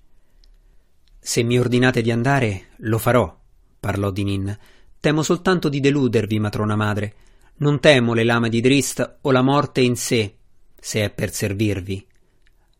Se 1.19 1.41
mi 1.41 1.57
ordinate 1.59 2.01
di 2.01 2.11
andare, 2.11 2.69
lo 2.77 2.97
farò, 2.97 3.40
parlò 3.81 4.11
Dinin. 4.11 4.55
Temo 4.99 5.23
soltanto 5.23 5.67
di 5.67 5.79
deludervi, 5.79 6.39
matrona 6.39 6.75
madre. 6.75 7.13
Non 7.57 7.79
temo 7.79 8.13
le 8.13 8.23
lame 8.23 8.47
di 8.47 8.61
Drist 8.61 9.17
o 9.21 9.31
la 9.31 9.41
morte 9.41 9.81
in 9.81 9.95
sé, 9.95 10.35
se 10.79 11.03
è 11.03 11.09
per 11.09 11.33
servirvi. 11.33 12.05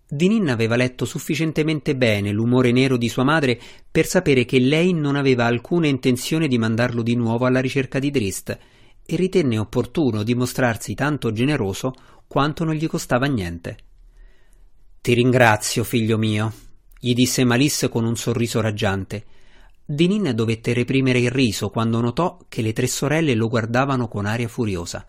Dinin 0.07 0.49
aveva 0.49 0.75
letto 0.75 1.05
sufficientemente 1.05 1.95
bene 1.95 2.31
l'umore 2.31 2.71
nero 2.71 2.97
di 2.97 3.09
sua 3.09 3.23
madre 3.23 3.59
per 3.89 4.05
sapere 4.05 4.45
che 4.45 4.59
lei 4.59 4.93
non 4.93 5.15
aveva 5.15 5.45
alcuna 5.45 5.87
intenzione 5.87 6.47
di 6.47 6.57
mandarlo 6.57 7.01
di 7.01 7.15
nuovo 7.15 7.45
alla 7.45 7.61
ricerca 7.61 7.97
di 7.97 8.11
Drist 8.11 8.57
e 9.03 9.15
ritenne 9.15 9.57
opportuno 9.57 10.21
dimostrarsi 10.21 10.93
tanto 10.93 11.31
generoso 11.31 11.93
quanto 12.27 12.63
non 12.63 12.75
gli 12.75 12.87
costava 12.87 13.25
niente. 13.25 13.77
Ti 15.01 15.13
ringrazio, 15.13 15.83
figlio 15.83 16.17
mio, 16.19 16.53
gli 16.99 17.13
disse 17.13 17.43
Malisse 17.43 17.89
con 17.89 18.05
un 18.05 18.15
sorriso 18.15 18.61
raggiante. 18.61 19.25
Dinin 19.93 20.31
dovette 20.33 20.71
reprimere 20.71 21.19
il 21.19 21.29
riso 21.29 21.69
quando 21.69 21.99
notò 21.99 22.37
che 22.47 22.61
le 22.61 22.71
tre 22.71 22.87
sorelle 22.87 23.35
lo 23.35 23.49
guardavano 23.49 24.07
con 24.07 24.25
aria 24.25 24.47
furiosa. 24.47 25.05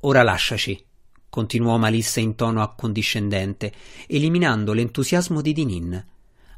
Ora 0.00 0.22
lasciaci, 0.22 0.84
continuò 1.28 1.78
Malisse 1.78 2.20
in 2.20 2.36
tono 2.36 2.62
accondiscendente, 2.62 3.72
eliminando 4.06 4.72
l'entusiasmo 4.72 5.40
di 5.40 5.52
Dinin. 5.52 6.06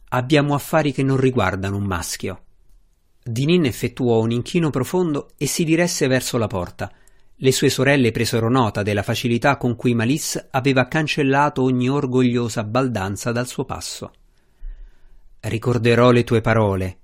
Abbiamo 0.09 0.55
affari 0.55 0.93
che 0.93 1.03
non 1.03 1.17
riguardano 1.17 1.79
un 1.79 1.85
maschio. 1.85 2.43
Dinin 3.25 3.65
effettuò 3.65 4.21
un 4.21 4.33
inchino 4.33 4.69
profondo 4.69 5.31
e 5.39 5.47
si 5.47 5.65
diresse 5.65 6.07
verso 6.09 6.37
la 6.37 6.49
porta. 6.49 6.93
Le 7.37 7.53
sue 7.53 7.71
sorelle 7.71 8.11
presero 8.11 8.51
nota 8.51 8.83
della 8.83 9.03
facilità 9.03 9.57
con 9.57 9.77
cui 9.77 9.95
Malisse 9.95 10.49
aveva 10.51 10.89
cancellato 10.89 11.63
ogni 11.63 11.89
orgogliosa 11.89 12.65
baldanza 12.65 13.33
dal 13.33 13.47
suo 13.47 13.65
passo. 13.65 14.13
Ricorderò 15.41 16.11
le 16.11 16.25
tue 16.25 16.43
parole, 16.43 16.99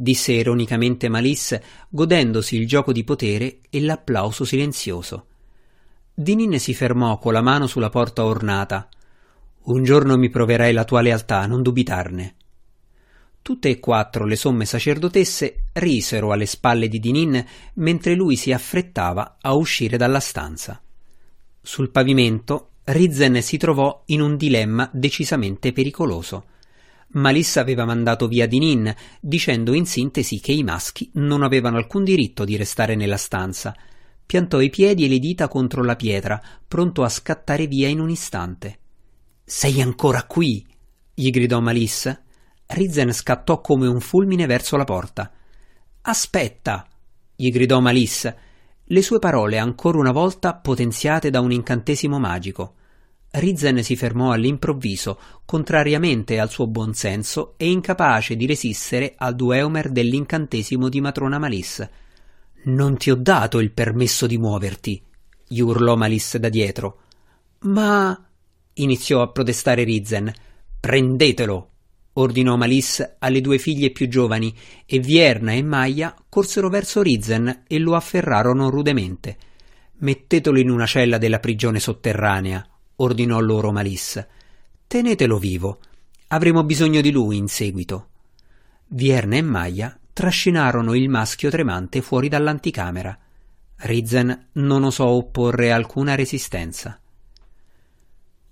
disse 0.00 0.32
ironicamente 0.32 1.08
Malisse, 1.08 1.62
godendosi 1.88 2.56
il 2.56 2.68
gioco 2.68 2.92
di 2.92 3.02
potere 3.02 3.58
e 3.68 3.80
l'applauso 3.80 4.44
silenzioso. 4.44 5.26
Dinin 6.14 6.58
si 6.60 6.72
fermò 6.72 7.18
con 7.18 7.32
la 7.32 7.42
mano 7.42 7.66
sulla 7.66 7.90
porta 7.90 8.24
ornata. 8.24 8.88
Un 9.64 9.82
giorno 9.82 10.16
mi 10.16 10.30
proverai 10.30 10.72
la 10.72 10.84
tua 10.84 11.00
lealtà, 11.00 11.44
non 11.46 11.62
dubitarne. 11.62 12.34
Tutte 13.42 13.70
e 13.70 13.80
quattro 13.80 14.24
le 14.24 14.36
somme 14.36 14.64
sacerdotesse 14.64 15.64
risero 15.72 16.32
alle 16.32 16.46
spalle 16.46 16.86
di 16.86 17.00
Dinin 17.00 17.44
mentre 17.74 18.14
lui 18.14 18.36
si 18.36 18.52
affrettava 18.52 19.38
a 19.40 19.54
uscire 19.54 19.96
dalla 19.96 20.20
stanza. 20.20 20.80
Sul 21.60 21.90
pavimento 21.90 22.70
Rizzen 22.84 23.42
si 23.42 23.56
trovò 23.56 24.02
in 24.06 24.20
un 24.20 24.36
dilemma 24.36 24.88
decisamente 24.92 25.72
pericoloso. 25.72 26.44
Malissa 27.12 27.60
aveva 27.60 27.84
mandato 27.84 28.28
via 28.28 28.46
Dinin, 28.46 28.94
dicendo 29.20 29.72
in 29.72 29.86
sintesi 29.86 30.40
che 30.40 30.52
i 30.52 30.62
maschi 30.62 31.10
non 31.14 31.42
avevano 31.42 31.78
alcun 31.78 32.04
diritto 32.04 32.44
di 32.44 32.56
restare 32.56 32.94
nella 32.94 33.16
stanza. 33.16 33.74
Piantò 34.26 34.60
i 34.60 34.68
piedi 34.68 35.04
e 35.04 35.08
le 35.08 35.18
dita 35.18 35.48
contro 35.48 35.82
la 35.82 35.96
pietra, 35.96 36.40
pronto 36.66 37.02
a 37.02 37.08
scattare 37.08 37.66
via 37.66 37.88
in 37.88 38.00
un 38.00 38.10
istante. 38.10 38.78
Sei 39.42 39.80
ancora 39.80 40.24
qui? 40.24 40.66
gli 41.14 41.30
gridò 41.30 41.60
Malissa. 41.60 42.20
Rizzen 42.66 43.12
scattò 43.14 43.62
come 43.62 43.86
un 43.86 44.00
fulmine 44.00 44.44
verso 44.44 44.76
la 44.76 44.84
porta. 44.84 45.32
Aspetta! 46.02 46.86
gli 47.34 47.50
gridò 47.50 47.80
Malissa, 47.80 48.36
le 48.84 49.02
sue 49.02 49.18
parole 49.18 49.58
ancora 49.58 49.98
una 49.98 50.12
volta 50.12 50.54
potenziate 50.54 51.30
da 51.30 51.40
un 51.40 51.52
incantesimo 51.52 52.18
magico. 52.18 52.74
Rizzen 53.30 53.82
si 53.82 53.94
fermò 53.94 54.32
all'improvviso, 54.32 55.18
contrariamente 55.44 56.38
al 56.40 56.50
suo 56.50 56.66
buon 56.66 56.94
senso 56.94 57.54
e 57.58 57.70
incapace 57.70 58.36
di 58.36 58.46
resistere 58.46 59.14
al 59.16 59.34
dueomer 59.34 59.90
dell'incantesimo 59.90 60.88
di 60.88 61.00
matrona 61.00 61.38
Malis. 61.38 61.88
Non 62.64 62.96
ti 62.96 63.10
ho 63.10 63.16
dato 63.16 63.60
il 63.60 63.70
permesso 63.70 64.26
di 64.26 64.38
muoverti, 64.38 65.02
gli 65.46 65.60
urlò 65.60 65.94
Malis 65.94 66.38
da 66.38 66.48
dietro. 66.48 67.00
Ma. 67.60 68.18
iniziò 68.74 69.20
a 69.20 69.28
protestare 69.28 69.84
Rizzen. 69.84 70.32
Prendetelo! 70.80 71.70
ordinò 72.14 72.56
Malis 72.56 73.16
alle 73.18 73.40
due 73.40 73.58
figlie 73.58 73.90
più 73.90 74.08
giovani, 74.08 74.56
e 74.86 74.98
Vierna 74.98 75.52
e 75.52 75.62
Maia 75.62 76.14
corsero 76.28 76.68
verso 76.68 77.02
Rizzen 77.02 77.64
e 77.66 77.78
lo 77.78 77.94
afferrarono 77.94 78.70
rudemente. 78.70 79.36
Mettetelo 79.98 80.58
in 80.58 80.70
una 80.70 80.86
cella 80.86 81.18
della 81.18 81.38
prigione 81.38 81.78
sotterranea, 81.78 82.66
ordinò 82.98 83.40
loro 83.40 83.72
Malis. 83.72 84.24
Tenetelo 84.86 85.38
vivo. 85.38 85.80
Avremo 86.28 86.64
bisogno 86.64 87.00
di 87.00 87.10
lui 87.10 87.36
in 87.36 87.48
seguito. 87.48 88.08
Vierna 88.88 89.36
e 89.36 89.42
Maia 89.42 89.98
trascinarono 90.12 90.94
il 90.94 91.08
maschio 91.08 91.50
tremante 91.50 92.00
fuori 92.00 92.28
dall'anticamera. 92.28 93.18
Rizzen 93.76 94.46
non 94.52 94.82
osò 94.82 95.06
opporre 95.06 95.70
alcuna 95.70 96.14
resistenza. 96.14 96.98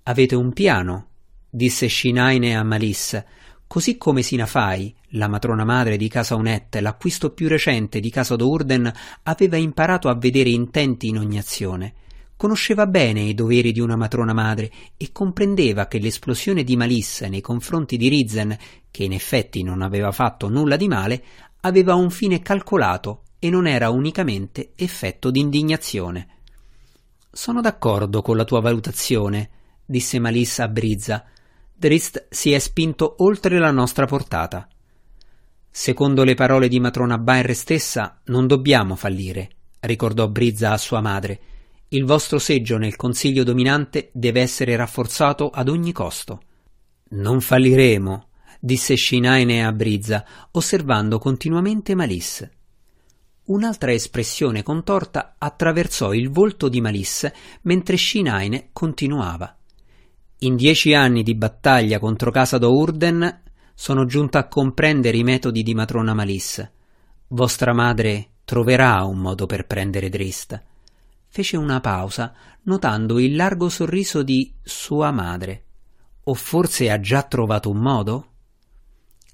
Avete 0.03 0.35
un 0.35 0.53
piano? 0.53 1.07
disse 1.49 1.89
Shinaine 1.89 2.55
a 2.55 2.63
Malis, 2.63 3.21
così 3.67 3.97
come 3.97 4.21
Sinafai, 4.21 4.95
la 5.11 5.27
matrona 5.27 5.65
madre 5.65 5.97
di 5.97 6.07
Casa 6.07 6.35
Unet, 6.35 6.75
l'acquisto 6.75 7.31
più 7.31 7.47
recente 7.47 7.99
di 7.99 8.09
Casa 8.09 8.35
d'Urden, 8.35 8.91
aveva 9.23 9.57
imparato 9.57 10.07
a 10.07 10.15
vedere 10.15 10.49
intenti 10.49 11.07
in 11.07 11.17
ogni 11.17 11.37
azione. 11.37 11.93
Conosceva 12.37 12.85
bene 12.85 13.21
i 13.21 13.33
doveri 13.33 13.71
di 13.71 13.79
una 13.79 13.95
matrona 13.95 14.31
madre 14.31 14.71
e 14.95 15.11
comprendeva 15.11 15.87
che 15.87 15.97
l'esplosione 15.97 16.63
di 16.63 16.77
malisse 16.77 17.29
nei 17.29 17.41
confronti 17.41 17.97
di 17.97 18.09
Rizzen, 18.09 18.55
che 18.91 19.03
in 19.03 19.13
effetti 19.13 19.63
non 19.63 19.81
aveva 19.81 20.11
fatto 20.11 20.47
nulla 20.47 20.75
di 20.75 20.87
male, 20.87 21.23
aveva 21.61 21.95
un 21.95 22.11
fine 22.11 22.43
calcolato 22.43 23.23
e 23.39 23.49
non 23.49 23.65
era 23.65 23.89
unicamente 23.89 24.73
effetto 24.75 25.31
di 25.31 25.39
indignazione. 25.39 26.27
Sono 27.31 27.59
d'accordo 27.59 28.21
con 28.21 28.37
la 28.37 28.45
tua 28.45 28.61
valutazione, 28.61 29.49
disse 29.83 30.19
Malissa 30.19 30.65
a 30.65 30.67
Brizza. 30.67 31.25
Drist 31.73 32.27
si 32.29 32.51
è 32.51 32.59
spinto 32.59 33.15
oltre 33.19 33.57
la 33.57 33.71
nostra 33.71 34.05
portata. 34.05 34.67
Secondo 35.71 36.23
le 36.23 36.35
parole 36.35 36.67
di 36.67 36.79
matrona 36.79 37.17
Baer 37.17 37.55
stessa, 37.55 38.19
non 38.25 38.45
dobbiamo 38.45 38.95
fallire, 38.95 39.49
ricordò 39.79 40.27
Brizza 40.27 40.71
a 40.71 40.77
sua 40.77 41.01
madre 41.01 41.39
il 41.89 42.03
vostro 42.03 42.37
seggio 42.37 42.77
nel 42.77 42.97
consiglio 42.97 43.45
dominante 43.45 44.09
deve 44.11 44.41
essere 44.41 44.75
rafforzato 44.75 45.49
ad 45.49 45.69
ogni 45.69 45.93
costo. 45.93 46.41
Non 47.09 47.39
falliremo, 47.39 48.27
disse 48.59 48.97
Shinaine 48.97 49.65
a 49.65 49.71
Brizza, 49.71 50.25
osservando 50.51 51.17
continuamente 51.17 51.95
Malisse. 51.95 52.51
Un'altra 53.45 53.93
espressione 53.93 54.63
contorta 54.63 55.35
attraversò 55.37 56.13
il 56.13 56.29
volto 56.29 56.67
di 56.67 56.81
Malisse 56.81 57.33
mentre 57.61 57.95
Shinaine 57.95 58.69
continuava. 58.73 59.55
In 60.39 60.57
dieci 60.57 60.93
anni 60.93 61.23
di 61.23 61.35
battaglia 61.35 61.99
contro 61.99 62.31
Casa 62.31 62.57
d'Ourden 62.57 63.43
sono 63.73 64.05
giunta 64.05 64.39
a 64.39 64.47
comprendere 64.49 65.15
i 65.15 65.23
metodi 65.23 65.63
di 65.63 65.73
matrona 65.73 66.13
Malisse. 66.13 66.73
Vostra 67.29 67.71
madre 67.71 68.31
troverà 68.43 69.01
un 69.05 69.19
modo 69.19 69.45
per 69.45 69.65
prendere 69.65 70.09
Drist 70.09 70.61
fece 71.37 71.55
una 71.55 71.79
pausa, 71.81 72.33
notando 72.63 73.19
il 73.19 73.35
largo 73.35 73.69
sorriso 73.69 74.23
di 74.23 74.51
sua 74.63 75.11
madre. 75.11 75.65
O 76.23 76.33
forse 76.33 76.89
ha 76.89 76.99
già 76.99 77.21
trovato 77.21 77.69
un 77.69 77.77
modo? 77.77 78.31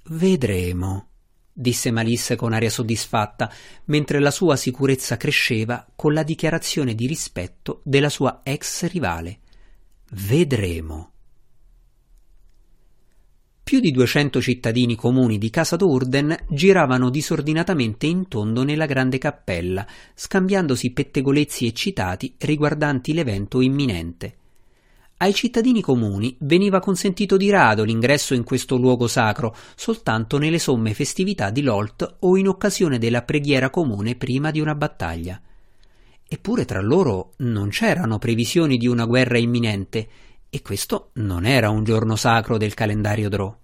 Vedremo, 0.09 1.07
disse 1.53 1.91
Malisse 1.91 2.35
con 2.35 2.51
aria 2.51 2.69
soddisfatta, 2.69 3.49
mentre 3.85 4.19
la 4.19 4.31
sua 4.31 4.57
sicurezza 4.57 5.15
cresceva 5.15 5.87
con 5.95 6.11
la 6.13 6.23
dichiarazione 6.23 6.93
di 6.93 7.07
rispetto 7.07 7.79
della 7.85 8.09
sua 8.09 8.41
ex 8.43 8.85
rivale. 8.87 9.39
vedremo. 10.09 11.12
Più 13.63 13.79
di 13.79 13.91
duecento 13.91 14.41
cittadini 14.41 14.93
comuni 14.95 15.37
di 15.37 15.49
Casa 15.49 15.77
d'Urden 15.77 16.35
giravano 16.49 17.09
disordinatamente 17.09 18.05
in 18.05 18.27
tondo 18.27 18.63
nella 18.63 18.85
grande 18.85 19.17
cappella, 19.17 19.87
scambiandosi 20.13 20.91
pettegolezzi 20.91 21.65
eccitati 21.65 22.35
riguardanti 22.39 23.13
l'evento 23.13 23.61
imminente. 23.61 24.35
Ai 25.17 25.33
cittadini 25.33 25.81
comuni 25.81 26.35
veniva 26.41 26.81
consentito 26.81 27.37
di 27.37 27.49
rado 27.49 27.85
l'ingresso 27.85 28.33
in 28.33 28.43
questo 28.43 28.75
luogo 28.75 29.07
sacro 29.07 29.55
soltanto 29.75 30.37
nelle 30.37 30.59
somme 30.59 30.93
festività 30.93 31.49
di 31.49 31.61
Lolt 31.61 32.17
o 32.19 32.35
in 32.35 32.49
occasione 32.49 32.99
della 32.99 33.21
preghiera 33.21 33.69
comune 33.69 34.15
prima 34.15 34.51
di 34.51 34.59
una 34.59 34.75
battaglia. 34.75 35.41
Eppure 36.27 36.65
tra 36.65 36.81
loro 36.81 37.33
non 37.37 37.69
c'erano 37.69 38.19
previsioni 38.19 38.77
di 38.77 38.87
una 38.87 39.05
guerra 39.05 39.37
imminente, 39.37 40.07
e 40.55 40.61
questo 40.61 41.09
non 41.13 41.47
era 41.47 41.71
un 41.71 41.83
giorno 41.83 42.15
sacro 42.15 42.59
del 42.59 42.75
calendario 42.75 43.27
Drò. 43.27 43.57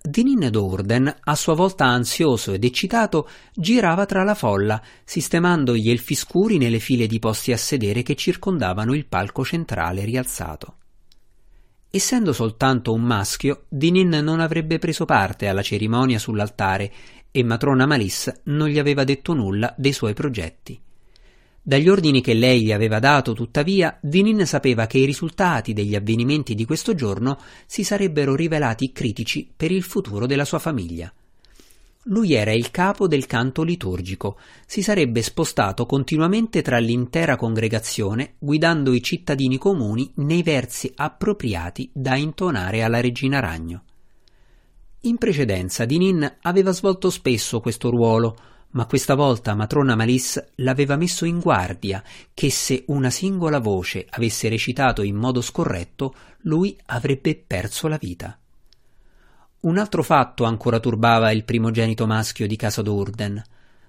Dinin 0.00 0.48
Dorden, 0.48 1.12
a 1.22 1.34
sua 1.34 1.54
volta 1.54 1.84
ansioso 1.84 2.52
ed 2.52 2.62
eccitato, 2.62 3.28
girava 3.52 4.06
tra 4.06 4.22
la 4.22 4.36
folla, 4.36 4.80
sistemando 5.02 5.74
gli 5.74 5.90
elfi 5.90 6.14
scuri 6.14 6.58
nelle 6.58 6.78
file 6.78 7.08
di 7.08 7.18
posti 7.18 7.50
a 7.50 7.56
sedere 7.56 8.04
che 8.04 8.14
circondavano 8.14 8.94
il 8.94 9.06
palco 9.06 9.44
centrale 9.44 10.04
rialzato. 10.04 10.76
Essendo 11.90 12.32
soltanto 12.32 12.92
un 12.92 13.02
maschio, 13.02 13.64
Dinin 13.68 14.10
non 14.22 14.38
avrebbe 14.38 14.78
preso 14.78 15.04
parte 15.04 15.48
alla 15.48 15.62
cerimonia 15.62 16.20
sull'altare 16.20 16.92
e 17.32 17.42
matrona 17.42 17.84
Malis 17.84 18.32
non 18.44 18.68
gli 18.68 18.78
aveva 18.78 19.02
detto 19.02 19.32
nulla 19.32 19.74
dei 19.76 19.92
suoi 19.92 20.14
progetti. 20.14 20.80
Dagli 21.66 21.88
ordini 21.88 22.20
che 22.20 22.34
lei 22.34 22.62
gli 22.62 22.72
aveva 22.72 22.98
dato, 22.98 23.32
tuttavia, 23.32 23.96
Dinin 24.02 24.44
sapeva 24.44 24.86
che 24.86 24.98
i 24.98 25.06
risultati 25.06 25.72
degli 25.72 25.94
avvenimenti 25.94 26.54
di 26.54 26.66
questo 26.66 26.94
giorno 26.94 27.38
si 27.64 27.84
sarebbero 27.84 28.34
rivelati 28.36 28.92
critici 28.92 29.50
per 29.56 29.72
il 29.72 29.82
futuro 29.82 30.26
della 30.26 30.44
sua 30.44 30.58
famiglia. 30.58 31.10
Lui 32.08 32.34
era 32.34 32.52
il 32.52 32.70
capo 32.70 33.08
del 33.08 33.24
canto 33.24 33.62
liturgico, 33.62 34.38
si 34.66 34.82
sarebbe 34.82 35.22
spostato 35.22 35.86
continuamente 35.86 36.60
tra 36.60 36.76
l'intera 36.76 37.36
congregazione, 37.36 38.34
guidando 38.38 38.92
i 38.92 39.02
cittadini 39.02 39.56
comuni 39.56 40.12
nei 40.16 40.42
versi 40.42 40.92
appropriati 40.94 41.88
da 41.94 42.14
intonare 42.14 42.82
alla 42.82 43.00
regina 43.00 43.40
ragno. 43.40 43.84
In 45.00 45.16
precedenza 45.16 45.86
Dinin 45.86 46.30
aveva 46.42 46.72
svolto 46.72 47.08
spesso 47.08 47.60
questo 47.60 47.88
ruolo, 47.88 48.36
ma 48.74 48.86
questa 48.86 49.14
volta 49.14 49.54
matrona 49.54 49.94
Malice 49.94 50.50
l'aveva 50.56 50.96
messo 50.96 51.24
in 51.24 51.38
guardia 51.38 52.02
che 52.32 52.50
se 52.50 52.84
una 52.88 53.10
singola 53.10 53.58
voce 53.58 54.06
avesse 54.08 54.48
recitato 54.48 55.02
in 55.02 55.16
modo 55.16 55.40
scorretto, 55.40 56.14
lui 56.42 56.76
avrebbe 56.86 57.36
perso 57.36 57.86
la 57.86 57.96
vita. 57.96 58.36
Un 59.60 59.78
altro 59.78 60.02
fatto 60.02 60.44
ancora 60.44 60.80
turbava 60.80 61.30
il 61.30 61.44
primogenito 61.44 62.06
maschio 62.06 62.46
di 62.46 62.56
casa 62.56 62.82
d'Urden. 62.82 63.42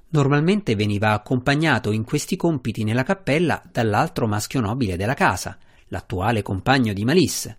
Normalmente 0.09 0.75
veniva 0.75 1.11
accompagnato 1.11 1.91
in 1.91 2.03
questi 2.03 2.35
compiti 2.35 2.83
nella 2.83 3.03
cappella 3.03 3.61
dall'altro 3.69 4.27
maschio 4.27 4.61
nobile 4.61 4.95
della 4.97 5.15
casa, 5.15 5.57
l'attuale 5.87 6.43
compagno 6.43 6.93
di 6.93 7.03
Malice. 7.03 7.57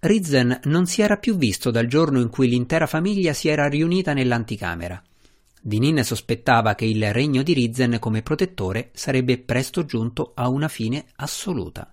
Rizzen 0.00 0.60
non 0.64 0.86
si 0.86 1.02
era 1.02 1.16
più 1.16 1.36
visto 1.36 1.70
dal 1.70 1.86
giorno 1.86 2.20
in 2.20 2.28
cui 2.28 2.48
l'intera 2.48 2.86
famiglia 2.86 3.32
si 3.32 3.48
era 3.48 3.68
riunita 3.68 4.12
nell'anticamera. 4.12 5.02
Dinin 5.60 6.04
sospettava 6.04 6.74
che 6.74 6.84
il 6.84 7.12
regno 7.12 7.42
di 7.42 7.52
Rizzen 7.52 7.98
come 7.98 8.22
protettore 8.22 8.90
sarebbe 8.92 9.38
presto 9.38 9.84
giunto 9.84 10.32
a 10.34 10.48
una 10.48 10.68
fine 10.68 11.06
assoluta. 11.16 11.92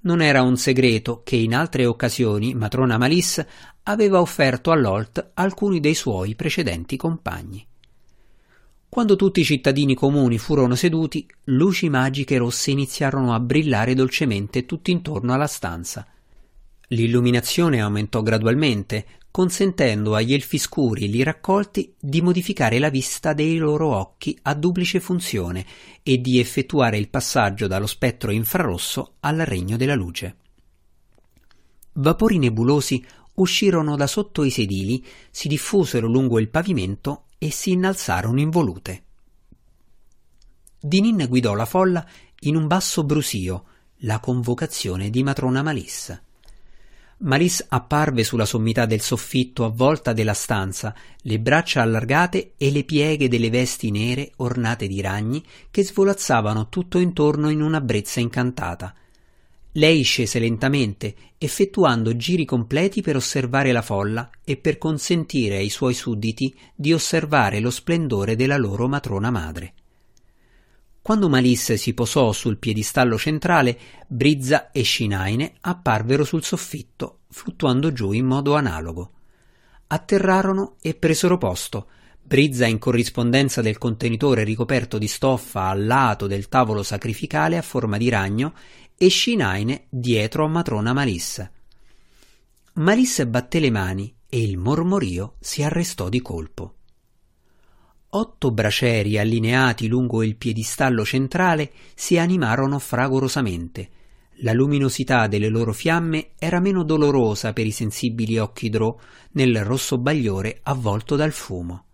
Non 0.00 0.20
era 0.20 0.42
un 0.42 0.56
segreto 0.56 1.22
che 1.24 1.36
in 1.36 1.54
altre 1.54 1.86
occasioni 1.86 2.54
matrona 2.54 2.98
Malis 2.98 3.44
aveva 3.84 4.20
offerto 4.20 4.70
a 4.70 4.74
Lolt 4.74 5.30
alcuni 5.34 5.80
dei 5.80 5.94
suoi 5.94 6.34
precedenti 6.34 6.96
compagni. 6.96 7.66
Quando 8.86 9.16
tutti 9.16 9.40
i 9.40 9.44
cittadini 9.44 9.94
comuni 9.94 10.38
furono 10.38 10.74
seduti, 10.74 11.26
luci 11.44 11.88
magiche 11.88 12.36
rosse 12.36 12.70
iniziarono 12.70 13.34
a 13.34 13.40
brillare 13.40 13.94
dolcemente 13.94 14.66
tutt'intorno 14.66 15.32
alla 15.32 15.48
stanza. 15.48 16.06
L'illuminazione 16.88 17.80
aumentò 17.80 18.22
gradualmente, 18.22 19.06
consentendo 19.34 20.14
agli 20.14 20.32
elfi 20.32 20.58
scuri 20.58 21.10
lì 21.10 21.24
raccolti 21.24 21.92
di 21.98 22.22
modificare 22.22 22.78
la 22.78 22.88
vista 22.88 23.32
dei 23.32 23.56
loro 23.56 23.92
occhi 23.92 24.38
a 24.42 24.54
duplice 24.54 25.00
funzione 25.00 25.66
e 26.04 26.20
di 26.20 26.38
effettuare 26.38 26.98
il 26.98 27.08
passaggio 27.08 27.66
dallo 27.66 27.88
spettro 27.88 28.30
infrarosso 28.30 29.14
al 29.18 29.38
regno 29.38 29.76
della 29.76 29.96
luce. 29.96 30.36
Vapori 31.94 32.38
nebulosi 32.38 33.04
uscirono 33.34 33.96
da 33.96 34.06
sotto 34.06 34.44
i 34.44 34.50
sedili, 34.50 35.04
si 35.32 35.48
diffusero 35.48 36.06
lungo 36.06 36.38
il 36.38 36.48
pavimento 36.48 37.24
e 37.36 37.50
si 37.50 37.72
innalzarono 37.72 38.38
in 38.38 38.50
volute. 38.50 39.04
Dinin 40.78 41.26
guidò 41.28 41.54
la 41.54 41.66
folla 41.66 42.06
in 42.42 42.54
un 42.54 42.68
basso 42.68 43.02
brusio, 43.02 43.64
la 44.02 44.20
convocazione 44.20 45.10
di 45.10 45.24
matrona 45.24 45.60
Malissa. 45.60 46.23
Maris 47.18 47.64
apparve 47.68 48.24
sulla 48.24 48.44
sommità 48.44 48.86
del 48.86 49.00
soffitto 49.00 49.64
a 49.64 49.68
volta 49.68 50.12
della 50.12 50.34
stanza, 50.34 50.94
le 51.22 51.38
braccia 51.38 51.80
allargate 51.80 52.52
e 52.56 52.70
le 52.70 52.84
pieghe 52.84 53.28
delle 53.28 53.50
vesti 53.50 53.90
nere 53.90 54.32
ornate 54.36 54.86
di 54.86 55.00
ragni 55.00 55.42
che 55.70 55.84
svolazzavano 55.84 56.68
tutto 56.68 56.98
intorno 56.98 57.50
in 57.50 57.62
una 57.62 57.80
brezza 57.80 58.20
incantata. 58.20 58.94
Lei 59.76 60.02
scese 60.02 60.38
lentamente, 60.38 61.14
effettuando 61.38 62.16
giri 62.16 62.44
completi 62.44 63.00
per 63.00 63.16
osservare 63.16 63.72
la 63.72 63.82
folla 63.82 64.30
e 64.44 64.56
per 64.56 64.78
consentire 64.78 65.56
ai 65.56 65.68
suoi 65.68 65.94
sudditi 65.94 66.54
di 66.74 66.92
osservare 66.92 67.58
lo 67.60 67.70
splendore 67.70 68.36
della 68.36 68.56
loro 68.56 68.86
matrona 68.86 69.30
madre. 69.30 69.74
Quando 71.04 71.28
Malisse 71.28 71.76
si 71.76 71.92
posò 71.92 72.32
sul 72.32 72.56
piedistallo 72.56 73.18
centrale, 73.18 73.78
Brizza 74.06 74.70
e 74.70 74.80
Scinaine 74.80 75.56
apparvero 75.60 76.24
sul 76.24 76.42
soffitto, 76.42 77.18
fluttuando 77.28 77.92
giù 77.92 78.12
in 78.12 78.24
modo 78.24 78.54
analogo. 78.54 79.10
Atterrarono 79.88 80.76
e 80.80 80.94
presero 80.94 81.36
posto, 81.36 81.88
Brizza 82.22 82.64
in 82.64 82.78
corrispondenza 82.78 83.60
del 83.60 83.76
contenitore 83.76 84.44
ricoperto 84.44 84.96
di 84.96 85.06
stoffa 85.06 85.68
al 85.68 85.84
lato 85.84 86.26
del 86.26 86.48
tavolo 86.48 86.82
sacrificale 86.82 87.58
a 87.58 87.62
forma 87.62 87.98
di 87.98 88.08
ragno 88.08 88.54
e 88.96 89.08
Scinaine 89.08 89.84
dietro 89.90 90.46
a 90.46 90.48
matrona 90.48 90.94
Malisse. 90.94 91.52
Malisse 92.76 93.26
batté 93.26 93.60
le 93.60 93.70
mani 93.70 94.16
e 94.26 94.42
il 94.42 94.56
mormorio 94.56 95.34
si 95.38 95.62
arrestò 95.62 96.08
di 96.08 96.22
colpo. 96.22 96.76
Otto 98.16 98.52
braceri 98.52 99.18
allineati 99.18 99.88
lungo 99.88 100.22
il 100.22 100.36
piedistallo 100.36 101.04
centrale 101.04 101.72
si 101.96 102.16
animarono 102.16 102.78
fragorosamente. 102.78 103.88
La 104.38 104.52
luminosità 104.52 105.26
delle 105.26 105.48
loro 105.48 105.72
fiamme 105.72 106.30
era 106.38 106.60
meno 106.60 106.84
dolorosa 106.84 107.52
per 107.52 107.66
i 107.66 107.72
sensibili 107.72 108.38
occhi 108.38 108.68
drò 108.68 108.96
nel 109.32 109.64
rosso 109.64 109.98
bagliore 109.98 110.60
avvolto 110.62 111.16
dal 111.16 111.32
fumo. 111.32 111.86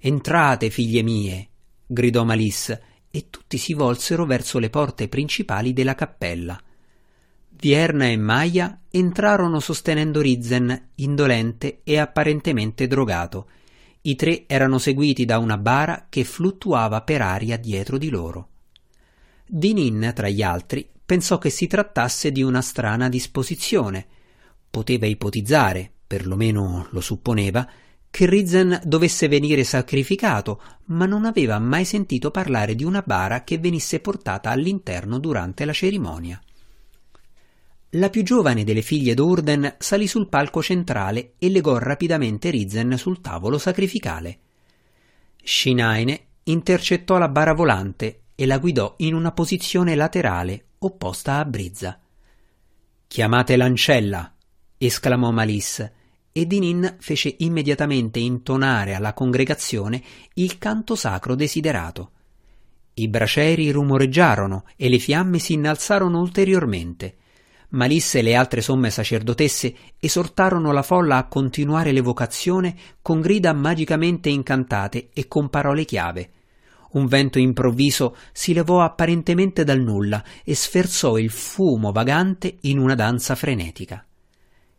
Entrate, 0.00 0.70
figlie 0.70 1.02
mie! 1.02 1.48
gridò 1.86 2.24
Malis, 2.24 2.76
e 3.08 3.26
tutti 3.30 3.58
si 3.58 3.74
volsero 3.74 4.26
verso 4.26 4.58
le 4.58 4.70
porte 4.70 5.06
principali 5.06 5.72
della 5.72 5.94
cappella. 5.94 6.60
Vierna 7.50 8.06
e 8.06 8.16
Maya 8.16 8.80
entrarono 8.90 9.60
sostenendo 9.60 10.20
Rizzen, 10.20 10.88
indolente 10.96 11.82
e 11.84 11.98
apparentemente 11.98 12.88
drogato, 12.88 13.46
i 14.02 14.16
tre 14.16 14.44
erano 14.48 14.78
seguiti 14.78 15.24
da 15.24 15.38
una 15.38 15.56
bara 15.58 16.06
che 16.08 16.24
fluttuava 16.24 17.02
per 17.02 17.22
aria 17.22 17.56
dietro 17.56 17.98
di 17.98 18.08
loro. 18.08 18.48
Dinin, 19.46 20.12
tra 20.14 20.28
gli 20.28 20.42
altri, 20.42 20.88
pensò 21.04 21.38
che 21.38 21.50
si 21.50 21.66
trattasse 21.66 22.32
di 22.32 22.42
una 22.42 22.62
strana 22.62 23.08
disposizione. 23.08 24.06
Poteva 24.68 25.06
ipotizzare, 25.06 25.90
perlomeno 26.06 26.88
lo 26.90 27.00
supponeva, 27.00 27.68
che 28.10 28.26
Rizzen 28.26 28.80
dovesse 28.84 29.28
venire 29.28 29.62
sacrificato, 29.62 30.60
ma 30.86 31.06
non 31.06 31.24
aveva 31.24 31.58
mai 31.58 31.84
sentito 31.84 32.30
parlare 32.30 32.74
di 32.74 32.84
una 32.84 33.02
bara 33.06 33.44
che 33.44 33.58
venisse 33.58 34.00
portata 34.00 34.50
all'interno 34.50 35.18
durante 35.18 35.64
la 35.64 35.72
cerimonia. 35.72 36.40
La 37.96 38.08
più 38.08 38.22
giovane 38.22 38.64
delle 38.64 38.80
figlie 38.80 39.12
d'Urden 39.12 39.74
salì 39.78 40.06
sul 40.06 40.30
palco 40.30 40.62
centrale 40.62 41.34
e 41.36 41.50
legò 41.50 41.76
rapidamente 41.76 42.48
Rizzen 42.48 42.96
sul 42.96 43.20
tavolo 43.20 43.58
sacrificale. 43.58 44.38
Shinaine 45.42 46.20
intercettò 46.44 47.18
la 47.18 47.28
bara 47.28 47.52
volante 47.52 48.22
e 48.34 48.46
la 48.46 48.56
guidò 48.56 48.94
in 48.98 49.12
una 49.12 49.32
posizione 49.32 49.94
laterale 49.94 50.68
opposta 50.78 51.36
a 51.36 51.44
Brizza. 51.44 52.00
Chiamate 53.06 53.56
l'ancella! 53.56 54.36
esclamò 54.78 55.30
Malis, 55.30 55.90
e 56.32 56.46
Dinin 56.46 56.96
fece 56.98 57.34
immediatamente 57.40 58.18
intonare 58.20 58.94
alla 58.94 59.12
congregazione 59.12 60.02
il 60.34 60.56
canto 60.56 60.94
sacro 60.94 61.34
desiderato. 61.34 62.12
I 62.94 63.06
braceri 63.08 63.70
rumoreggiarono 63.70 64.64
e 64.76 64.88
le 64.88 64.98
fiamme 64.98 65.38
si 65.38 65.52
innalzarono 65.52 66.18
ulteriormente 66.20 67.16
Malisse 67.72 68.18
e 68.18 68.22
le 68.22 68.34
altre 68.34 68.60
somme 68.60 68.90
sacerdotesse 68.90 69.74
esortarono 69.98 70.72
la 70.72 70.82
folla 70.82 71.16
a 71.16 71.26
continuare 71.26 71.92
l'evocazione 71.92 72.76
con 73.00 73.20
grida 73.20 73.54
magicamente 73.54 74.28
incantate 74.28 75.08
e 75.14 75.26
con 75.26 75.48
parole 75.48 75.86
chiave. 75.86 76.30
Un 76.92 77.06
vento 77.06 77.38
improvviso 77.38 78.16
si 78.32 78.52
levò 78.52 78.82
apparentemente 78.82 79.64
dal 79.64 79.80
nulla 79.80 80.22
e 80.44 80.54
sferzò 80.54 81.16
il 81.16 81.30
fumo 81.30 81.92
vagante 81.92 82.58
in 82.62 82.78
una 82.78 82.94
danza 82.94 83.34
frenetica. 83.34 84.04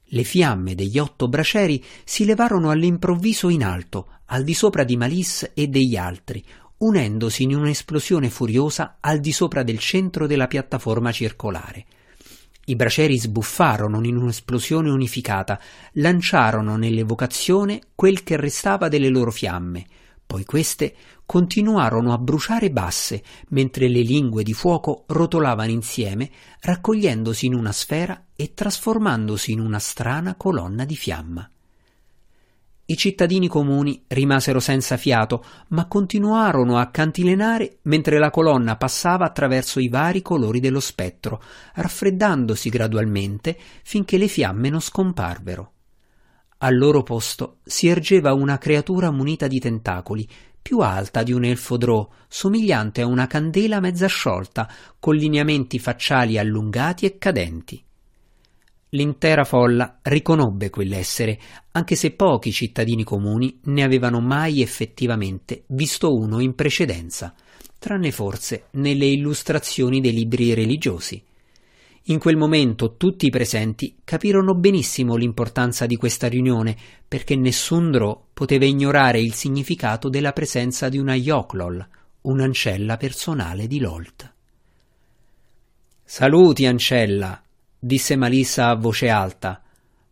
Le 0.04 0.24
fiamme 0.24 0.76
degli 0.76 1.00
otto 1.00 1.28
braceri 1.28 1.84
si 2.04 2.26
levarono 2.26 2.70
all'improvviso 2.70 3.50
in 3.50 3.64
alto, 3.64 4.20
al 4.26 4.44
di 4.44 4.54
sopra 4.54 4.84
di 4.84 4.96
Malisse 4.96 5.54
e 5.56 5.68
degli 5.68 5.96
altri, 5.96 6.46
unendosi 6.78 7.42
in 7.42 7.56
un'esplosione 7.56 8.30
furiosa 8.30 8.98
al 9.00 9.20
di 9.20 9.32
sopra 9.32 9.64
del 9.64 9.80
centro 9.80 10.28
della 10.28 10.46
piattaforma 10.46 11.12
circolare. 11.12 11.86
I 12.66 12.76
bracieri 12.78 13.18
sbuffarono 13.18 14.02
in 14.06 14.16
un'esplosione 14.16 14.90
unificata, 14.90 15.60
lanciarono 15.94 16.78
nell'evocazione 16.78 17.82
quel 17.94 18.24
che 18.24 18.38
restava 18.38 18.88
delle 18.88 19.10
loro 19.10 19.32
fiamme, 19.32 19.86
poi 20.26 20.46
queste 20.46 20.96
continuarono 21.26 22.14
a 22.14 22.18
bruciare 22.18 22.72
basse, 22.72 23.22
mentre 23.50 23.88
le 23.88 24.02
lingue 24.02 24.44
di 24.44 24.54
fuoco 24.54 25.04
rotolavano 25.08 25.72
insieme, 25.72 26.32
raccogliendosi 26.62 27.46
in 27.46 27.54
una 27.54 27.72
sfera 27.72 28.28
e 28.36 28.54
trasformandosi 28.54 29.52
in 29.52 29.60
una 29.60 29.80
strana 29.80 30.36
colonna 30.36 30.86
di 30.86 30.96
fiamma. 30.96 31.48
I 32.86 32.98
cittadini 32.98 33.48
comuni 33.48 34.04
rimasero 34.08 34.60
senza 34.60 34.98
fiato, 34.98 35.44
ma 35.70 35.88
continuarono 35.88 36.78
a 36.78 36.88
cantilenare 36.88 37.78
mentre 37.84 38.20
la 38.20 38.30
colonna 38.30 38.76
passava 38.76 39.26
attraverso 39.26 39.80
i 39.80 39.88
vari 39.88 40.22
colori 40.22 40.60
dello 40.60 40.82
spettro, 40.82 41.42
raffreddandosi 41.76 42.68
gradualmente 42.68 43.58
finché 43.84 44.18
le 44.18 44.28
fiamme 44.28 44.70
non 44.70 44.82
scomparvero. 44.82 45.72
Al 46.58 46.78
loro 46.78 47.04
posto 47.04 47.60
si 47.64 47.88
ergeva 47.88 48.34
una 48.34 48.58
creatura 48.58 49.12
munita 49.12 49.48
di 49.48 49.60
tentacoli, 49.60 50.28
più 50.62 50.80
alta 50.80 51.24
di 51.24 51.32
un 51.32 51.46
elfo 51.46 51.78
drò, 51.78 52.08
somigliante 52.28 53.02
a 53.02 53.06
una 53.06 53.28
candela 53.28 53.80
mezza 53.80 54.08
sciolta, 54.08 54.70
con 55.00 55.16
lineamenti 55.16 55.80
facciali 55.80 56.38
allungati 56.38 57.06
e 57.06 57.18
cadenti. 57.18 57.83
L'intera 58.94 59.44
folla 59.44 60.00
riconobbe 60.04 60.70
quell'essere, 60.70 61.40
anche 61.72 61.96
se 61.96 62.12
pochi 62.12 62.52
cittadini 62.52 63.04
comuni 63.04 63.60
ne 63.64 63.84
avevano 63.84 64.20
mai 64.20 64.62
effettivamente 64.62 65.64
visto 65.68 66.14
uno 66.16 66.40
in 66.40 66.54
precedenza, 66.54 67.34
tranne 67.80 68.12
forse 68.12 68.66
nelle 68.72 69.06
illustrazioni 69.06 70.00
dei 70.00 70.14
libri 70.14 70.54
religiosi. 70.54 71.24
In 72.08 72.20
quel 72.20 72.38
momento 72.38 72.96
tutti 72.96 73.26
i 73.26 73.32
presenti 73.32 73.96
capirono 74.04 74.54
benissimo 74.54 75.16
l'importanza 75.16 75.88
di 75.88 75.96
questa 75.96 76.28
riunione, 76.28 76.78
perché 77.08 77.36
nessun 77.36 77.90
Drò 77.90 78.28
poteva 78.32 78.66
ignorare 78.66 79.20
il 79.20 79.34
significato 79.34 80.08
della 80.08 80.34
presenza 80.34 80.90
di 80.90 81.00
una 81.00 81.16
Yoklol, 81.16 81.84
un'ancella 82.22 82.98
personale 82.98 83.66
di 83.66 83.80
Lolt. 83.80 84.34
Saluti, 86.04 86.68
ancella, 86.68 87.43
disse 87.84 88.16
Malissa 88.16 88.70
a 88.70 88.76
voce 88.76 89.10
alta. 89.10 89.62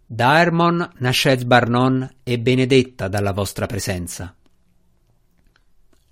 Da 0.06 0.42
Hermon 0.42 0.92
nascet 0.98 1.46
Barnon 1.46 2.18
e 2.22 2.38
benedetta 2.38 3.08
dalla 3.08 3.32
vostra 3.32 3.66
presenza. 3.66 4.36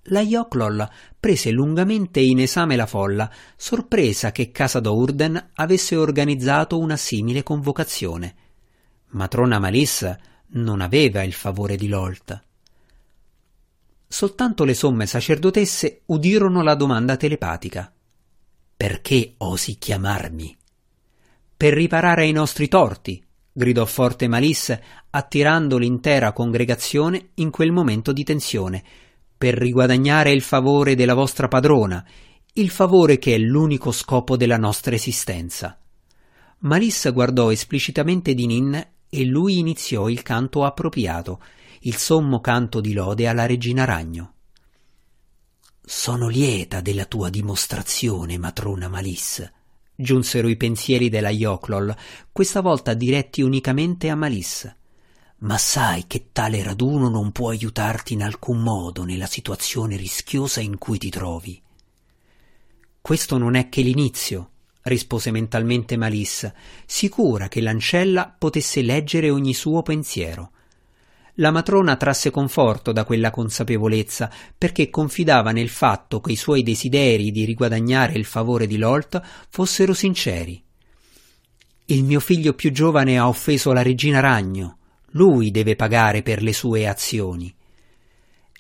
La 0.04 0.22
Yoklol 0.22 0.90
prese 1.20 1.52
lungamente 1.52 2.22
in 2.22 2.40
esame 2.40 2.78
la 2.78 2.86
folla, 2.86 3.30
sorpresa 3.58 4.32
che 4.32 4.52
Casa 4.52 4.80
d'Urden 4.80 5.50
avesse 5.56 5.98
organizzato 5.98 6.80
una 6.80 6.96
simile 6.96 7.44
convocazione. 7.44 8.36
Matrona 9.08 9.60
Malissa 9.60 10.18
non 10.52 10.80
aveva 10.80 11.24
il 11.24 11.34
favore 11.34 11.76
di 11.76 11.90
Lolt. 11.90 12.42
Soltanto 14.08 14.64
le 14.64 14.74
somme 14.74 15.06
sacerdotesse 15.06 16.04
udirono 16.06 16.64
la 16.64 16.76
domanda 16.76 17.18
telepatica. 17.18 17.94
Perché 18.78 19.34
osi 19.40 19.78
chiamarmi? 19.78 20.59
Per 21.60 21.74
riparare 21.74 22.22
ai 22.22 22.32
nostri 22.32 22.70
torti, 22.70 23.22
gridò 23.52 23.84
forte 23.84 24.30
Malisse, 24.30 24.82
attirando 25.10 25.78
l'intera 25.78 26.32
congregazione 26.32 27.32
in 27.34 27.50
quel 27.50 27.74
momento 27.74 28.14
di 28.14 28.24
tensione, 28.24 28.82
per 29.38 29.56
riguadagnare 29.56 30.32
il 30.32 30.42
favore 30.42 30.96
della 30.96 31.16
vostra 31.16 31.50
padrona, 31.50 32.02
il 32.54 32.70
favore 32.70 33.18
che 33.18 33.36
è 33.36 33.38
l'unico 33.38 33.92
scopo 33.92 34.38
della 34.38 34.56
nostra 34.56 34.96
esistenza. 34.96 35.78
Malisse 36.60 37.12
guardò 37.12 37.52
esplicitamente 37.52 38.34
Dinin 38.34 38.88
e 39.10 39.26
lui 39.26 39.58
iniziò 39.58 40.08
il 40.08 40.22
canto 40.22 40.64
appropriato, 40.64 41.42
il 41.82 41.98
sommo 41.98 42.40
canto 42.40 42.80
di 42.80 42.94
lode 42.94 43.28
alla 43.28 43.46
regina 43.46 43.84
ragno. 43.84 44.36
Sono 45.84 46.30
lieta 46.30 46.80
della 46.80 47.04
tua 47.04 47.30
dimostrazione, 47.30 48.38
matrona 48.38 48.88
Malisse, 48.88 49.56
giunsero 50.02 50.48
i 50.48 50.56
pensieri 50.56 51.10
della 51.10 51.30
Yoklol, 51.30 51.94
questa 52.32 52.62
volta 52.62 52.94
diretti 52.94 53.42
unicamente 53.42 54.10
a 54.10 54.16
Malissa. 54.16 54.74
Ma 55.40 55.58
sai 55.58 56.06
che 56.08 56.30
tale 56.32 56.64
raduno 56.64 57.10
non 57.10 57.34
può 57.34 57.50
aiutarti 57.50 58.14
in 58.14 58.24
alcun 58.24 58.62
modo 58.62 59.04
nella 59.04 59.26
situazione 59.26 59.98
rischiosa 59.98 60.62
in 60.62 60.78
cui 60.78 60.98
ti 60.98 61.10
trovi. 61.10 61.62
Questo 63.02 63.38
non 63.38 63.56
è 63.56 63.68
che 63.68 63.82
l'inizio, 63.82 64.52
rispose 64.84 65.32
mentalmente 65.32 65.98
Malissa, 65.98 66.54
sicura 66.86 67.50
che 67.50 67.60
l'ancella 67.60 68.34
potesse 68.38 68.82
leggere 68.82 69.30
ogni 69.30 69.54
suo 69.54 69.82
pensiero. 69.82 70.52
La 71.40 71.52
matrona 71.52 71.96
trasse 71.96 72.32
conforto 72.32 72.92
da 72.92 73.06
quella 73.06 73.32
consapevolezza 73.32 74.30
perché 74.58 74.90
confidava 74.90 75.52
nel 75.52 75.70
fatto 75.70 76.20
che 76.20 76.34
i 76.34 76.36
suoi 76.36 76.64
desideri 76.64 77.32
di 77.32 77.46
riguadagnare 77.46 78.18
il 78.18 78.26
favore 78.26 78.68
di 78.68 78.78
Lolt 78.78 79.22
fossero 79.50 79.94
sinceri. 79.94 80.62
Il 81.86 82.04
mio 82.04 82.20
figlio 82.20 82.54
più 82.54 82.74
giovane 82.74 83.18
ha 83.18 83.30
offeso 83.30 83.72
la 83.72 83.82
regina 83.82 84.20
ragno. 84.20 84.80
Lui 85.12 85.50
deve 85.50 85.78
pagare 85.78 86.24
per 86.24 86.44
le 86.44 86.52
sue 86.52 86.86
azioni. 86.86 87.54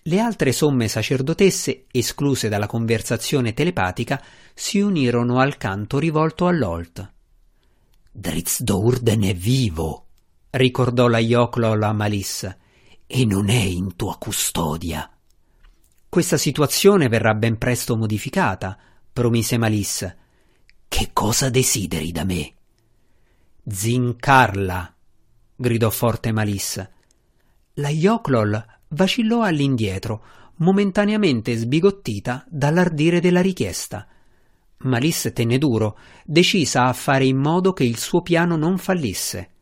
Le 0.03 0.19
altre 0.19 0.53
somme 0.53 0.87
sacerdotesse, 0.87 1.83
escluse 1.91 2.47
dalla 2.47 2.65
conversazione 2.65 3.53
telepatica, 3.53 4.23
si 4.53 4.79
unirono 4.79 5.39
al 5.39 5.57
canto 5.57 5.99
rivolto 5.99 6.47
a 6.47 6.51
Lolt. 6.51 7.11
Dritz 8.09 8.61
Dourden 8.61 9.23
è 9.23 9.33
vivo, 9.35 10.05
ricordò 10.51 11.07
la 11.07 11.19
Yoklol 11.19 11.83
a 11.83 11.91
Malissa 11.91 12.57
e 13.11 13.25
non 13.25 13.49
è 13.49 13.59
in 13.59 13.95
tua 13.95 14.17
custodia. 14.19 15.09
Questa 16.07 16.37
situazione 16.37 17.07
verrà 17.07 17.33
ben 17.33 17.57
presto 17.57 17.97
modificata, 17.97 18.77
promise 19.11 19.57
Malissa. 19.57 20.15
Che 20.87 21.09
cosa 21.11 21.49
desideri 21.49 22.11
da 22.11 22.23
me? 22.23 22.53
Zincarla, 23.65 24.95
gridò 25.55 25.89
forte 25.89 26.31
Malissa. 26.31 26.87
La 27.73 27.89
Yoklol 27.89 28.63
vacillò 28.89 29.41
all'indietro, 29.41 30.23
momentaneamente 30.57 31.55
sbigottita 31.55 32.45
dall'ardire 32.47 33.19
della 33.19 33.41
richiesta. 33.41 34.07
Malissa 34.81 35.31
tenne 35.31 35.57
duro, 35.57 35.97
decisa 36.23 36.85
a 36.85 36.93
fare 36.93 37.25
in 37.25 37.37
modo 37.37 37.73
che 37.73 37.85
il 37.85 37.97
suo 37.97 38.21
piano 38.21 38.55
non 38.55 38.77
fallisse. 38.77 39.53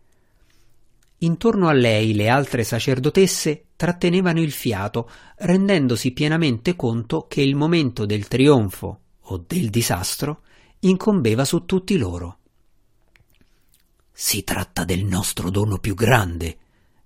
Intorno 1.19 1.67
a 1.67 1.73
lei 1.73 2.13
le 2.13 2.29
altre 2.29 2.63
sacerdotesse 2.63 3.69
trattenevano 3.75 4.39
il 4.39 4.51
fiato, 4.51 5.09
rendendosi 5.37 6.11
pienamente 6.11 6.75
conto 6.75 7.25
che 7.27 7.41
il 7.41 7.55
momento 7.55 8.05
del 8.05 8.27
trionfo 8.27 8.99
o 9.19 9.43
del 9.47 9.69
disastro 9.69 10.41
incombeva 10.79 11.43
su 11.43 11.65
tutti 11.65 11.97
loro. 11.97 12.37
Si 14.11 14.43
tratta 14.43 14.83
del 14.83 15.05
nostro 15.05 15.49
dono 15.49 15.79
più 15.79 15.95
grande, 15.95 16.57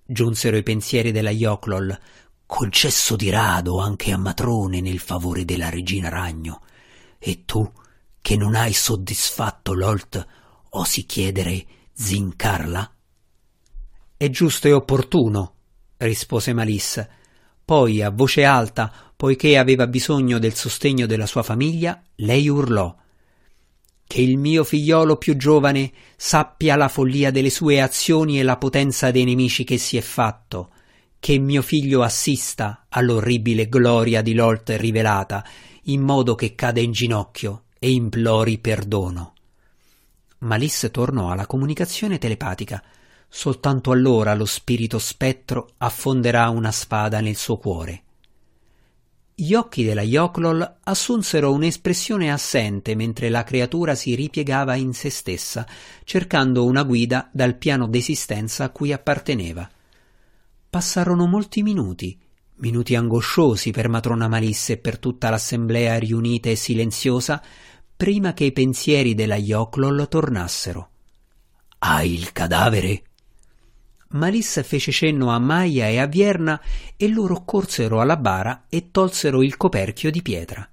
giunsero 0.05 0.57
i 0.57 0.63
pensieri 0.63 1.11
della 1.11 1.31
Yoklol, 1.31 1.97
concesso 2.45 3.15
di 3.15 3.29
rado 3.29 3.79
anche 3.79 4.11
a 4.11 4.17
matrone 4.17 4.81
nel 4.81 4.99
favore 4.99 5.45
della 5.45 5.69
regina 5.69 6.09
ragno. 6.09 6.63
E 7.17 7.45
tu, 7.45 7.69
che 8.19 8.35
non 8.35 8.55
hai 8.55 8.73
soddisfatto 8.73 9.73
Lolt, 9.73 10.27
osi 10.71 11.05
chiedere 11.05 11.65
Zincarla? 11.93 12.95
È 14.21 14.29
giusto 14.29 14.67
e 14.67 14.71
opportuno, 14.71 15.55
rispose 15.97 16.53
Malissa. 16.53 17.09
Poi, 17.65 18.03
a 18.03 18.11
voce 18.11 18.43
alta, 18.43 18.93
poiché 19.15 19.57
aveva 19.57 19.87
bisogno 19.87 20.37
del 20.37 20.53
sostegno 20.53 21.07
della 21.07 21.25
sua 21.25 21.41
famiglia, 21.41 21.99
lei 22.17 22.47
urlò 22.47 22.95
Che 24.05 24.21
il 24.21 24.37
mio 24.37 24.63
figliolo 24.63 25.15
più 25.15 25.35
giovane 25.37 25.91
sappia 26.15 26.75
la 26.75 26.87
follia 26.87 27.31
delle 27.31 27.49
sue 27.49 27.81
azioni 27.81 28.39
e 28.39 28.43
la 28.43 28.57
potenza 28.57 29.09
dei 29.09 29.23
nemici 29.23 29.63
che 29.63 29.79
si 29.79 29.97
è 29.97 30.01
fatto, 30.01 30.71
che 31.17 31.39
mio 31.39 31.63
figlio 31.63 32.03
assista 32.03 32.85
all'orribile 32.89 33.67
gloria 33.69 34.21
di 34.21 34.35
Lolt 34.35 34.69
rivelata, 34.77 35.43
in 35.85 36.01
modo 36.01 36.35
che 36.35 36.53
cade 36.53 36.81
in 36.81 36.91
ginocchio 36.91 37.63
e 37.79 37.89
implori 37.89 38.59
perdono. 38.59 39.33
Malice 40.41 40.91
tornò 40.91 41.31
alla 41.31 41.47
comunicazione 41.47 42.19
telepatica. 42.19 42.83
Soltanto 43.33 43.91
allora 43.91 44.35
lo 44.35 44.43
spirito 44.43 44.99
spettro 44.99 45.69
affonderà 45.77 46.49
una 46.49 46.71
spada 46.71 47.21
nel 47.21 47.37
suo 47.37 47.57
cuore. 47.57 48.03
Gli 49.33 49.53
occhi 49.53 49.85
della 49.85 50.01
Yoklol 50.01 50.79
assunsero 50.83 51.53
un'espressione 51.53 52.29
assente 52.29 52.93
mentre 52.93 53.29
la 53.29 53.45
creatura 53.45 53.95
si 53.95 54.15
ripiegava 54.15 54.75
in 54.75 54.93
se 54.93 55.09
stessa, 55.09 55.65
cercando 56.03 56.65
una 56.65 56.83
guida 56.83 57.29
dal 57.31 57.55
piano 57.55 57.87
d'esistenza 57.87 58.65
a 58.65 58.69
cui 58.69 58.91
apparteneva. 58.91 59.67
Passarono 60.69 61.25
molti 61.25 61.63
minuti, 61.63 62.19
minuti 62.57 62.95
angosciosi 62.95 63.71
per 63.71 63.87
matrona 63.87 64.27
Malisse 64.27 64.73
e 64.73 64.77
per 64.77 64.99
tutta 64.99 65.29
l'assemblea 65.29 65.97
riunita 65.97 66.49
e 66.49 66.57
silenziosa, 66.57 67.41
prima 67.95 68.33
che 68.33 68.43
i 68.43 68.51
pensieri 68.51 69.15
della 69.15 69.37
Yoklol 69.37 70.07
tornassero. 70.09 70.89
Hai 71.79 72.13
il 72.13 72.33
cadavere? 72.33 73.03
Malissa 74.11 74.63
fece 74.63 74.91
cenno 74.91 75.29
a 75.29 75.39
Maia 75.39 75.87
e 75.87 75.99
a 75.99 76.05
Vierna 76.05 76.59
e 76.97 77.07
loro 77.07 77.43
corsero 77.45 78.01
alla 78.01 78.17
bara 78.17 78.65
e 78.67 78.89
tolsero 78.91 79.41
il 79.41 79.55
coperchio 79.55 80.11
di 80.11 80.21
pietra. 80.21 80.67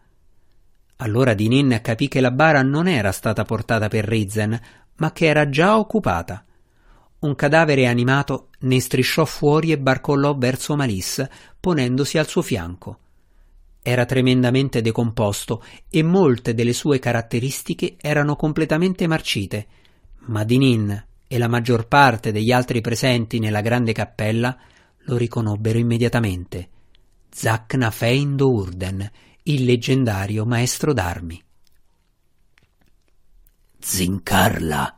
Allora 0.96 1.35
Dinin 1.35 1.79
capì 1.81 2.09
che 2.09 2.20
la 2.20 2.33
bara 2.33 2.62
non 2.62 2.88
era 2.88 3.12
stata 3.12 3.44
portata 3.44 3.87
per 3.88 4.05
Rizzen, 4.05 4.61
ma 4.96 5.12
che 5.12 5.27
era 5.27 5.48
già 5.48 5.79
occupata. 5.79 6.44
Un 7.20 7.35
cadavere 7.37 7.87
animato 7.87 8.48
ne 8.61 8.81
strisciò 8.81 9.24
fuori 9.24 9.70
e 9.70 9.79
barcollò 9.79 10.37
verso 10.37 10.74
Malissa, 10.74 11.29
ponendosi 11.61 12.18
al 12.18 12.27
suo 12.27 12.42
fianco. 12.42 12.98
Era 13.81 14.05
tremendamente 14.05 14.81
decomposto 14.83 15.62
e 15.88 16.03
molte 16.03 16.55
delle 16.55 16.72
sue 16.72 16.98
caratteristiche 16.98 17.94
erano 18.01 18.35
completamente 18.35 19.07
marcite, 19.07 19.66
ma 20.27 20.42
Dinin, 20.42 21.07
e 21.28 21.38
la 21.38 21.46
maggior 21.46 21.86
parte 21.86 22.32
degli 22.32 22.50
altri 22.50 22.80
presenti 22.80 23.38
nella 23.38 23.60
grande 23.60 23.92
cappella 23.92 24.58
lo 25.02 25.16
riconobbero 25.16 25.78
immediatamente. 25.78 26.70
Zacna 27.30 27.90
Feindo 27.90 28.50
Urden, 28.50 29.08
il 29.44 29.64
leggendario 29.64 30.44
maestro 30.44 30.92
d'armi. 30.92 31.40
Zincarla, 33.78 34.96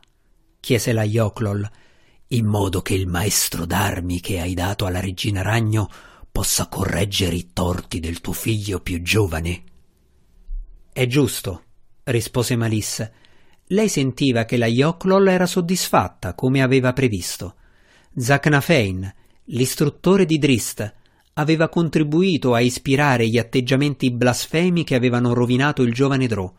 chiese 0.59 0.93
la 0.93 1.03
Yoklol, 1.03 1.69
in 2.27 2.45
modo 2.45 2.81
che 2.81 2.93
il 2.93 3.07
maestro 3.07 3.65
d'armi 3.65 4.21
che 4.21 4.39
hai 4.39 4.53
dato 4.53 4.85
alla 4.85 5.01
regina 5.01 5.41
ragno 5.41 5.89
possa 6.31 6.67
correggere 6.67 7.35
i 7.35 7.51
torti 7.51 7.99
del 7.99 8.21
tuo 8.21 8.33
figlio 8.33 8.79
più 8.79 9.01
giovane. 9.01 9.63
È 10.93 11.05
giusto, 11.07 11.63
rispose 12.05 12.55
Malissa, 12.55 13.11
lei 13.71 13.89
sentiva 13.89 14.45
che 14.45 14.57
la 14.57 14.67
Yoklol 14.67 15.27
era 15.27 15.45
soddisfatta, 15.45 16.33
come 16.33 16.61
aveva 16.61 16.93
previsto. 16.93 17.55
Zaknafein, 18.15 19.13
l'istruttore 19.45 20.25
di 20.25 20.37
Drist, 20.37 20.93
aveva 21.33 21.69
contribuito 21.69 22.53
a 22.53 22.59
ispirare 22.59 23.27
gli 23.27 23.37
atteggiamenti 23.37 24.11
blasfemi 24.11 24.83
che 24.83 24.95
avevano 24.95 25.33
rovinato 25.33 25.81
il 25.83 25.93
giovane 25.93 26.27
Drò. 26.27 26.51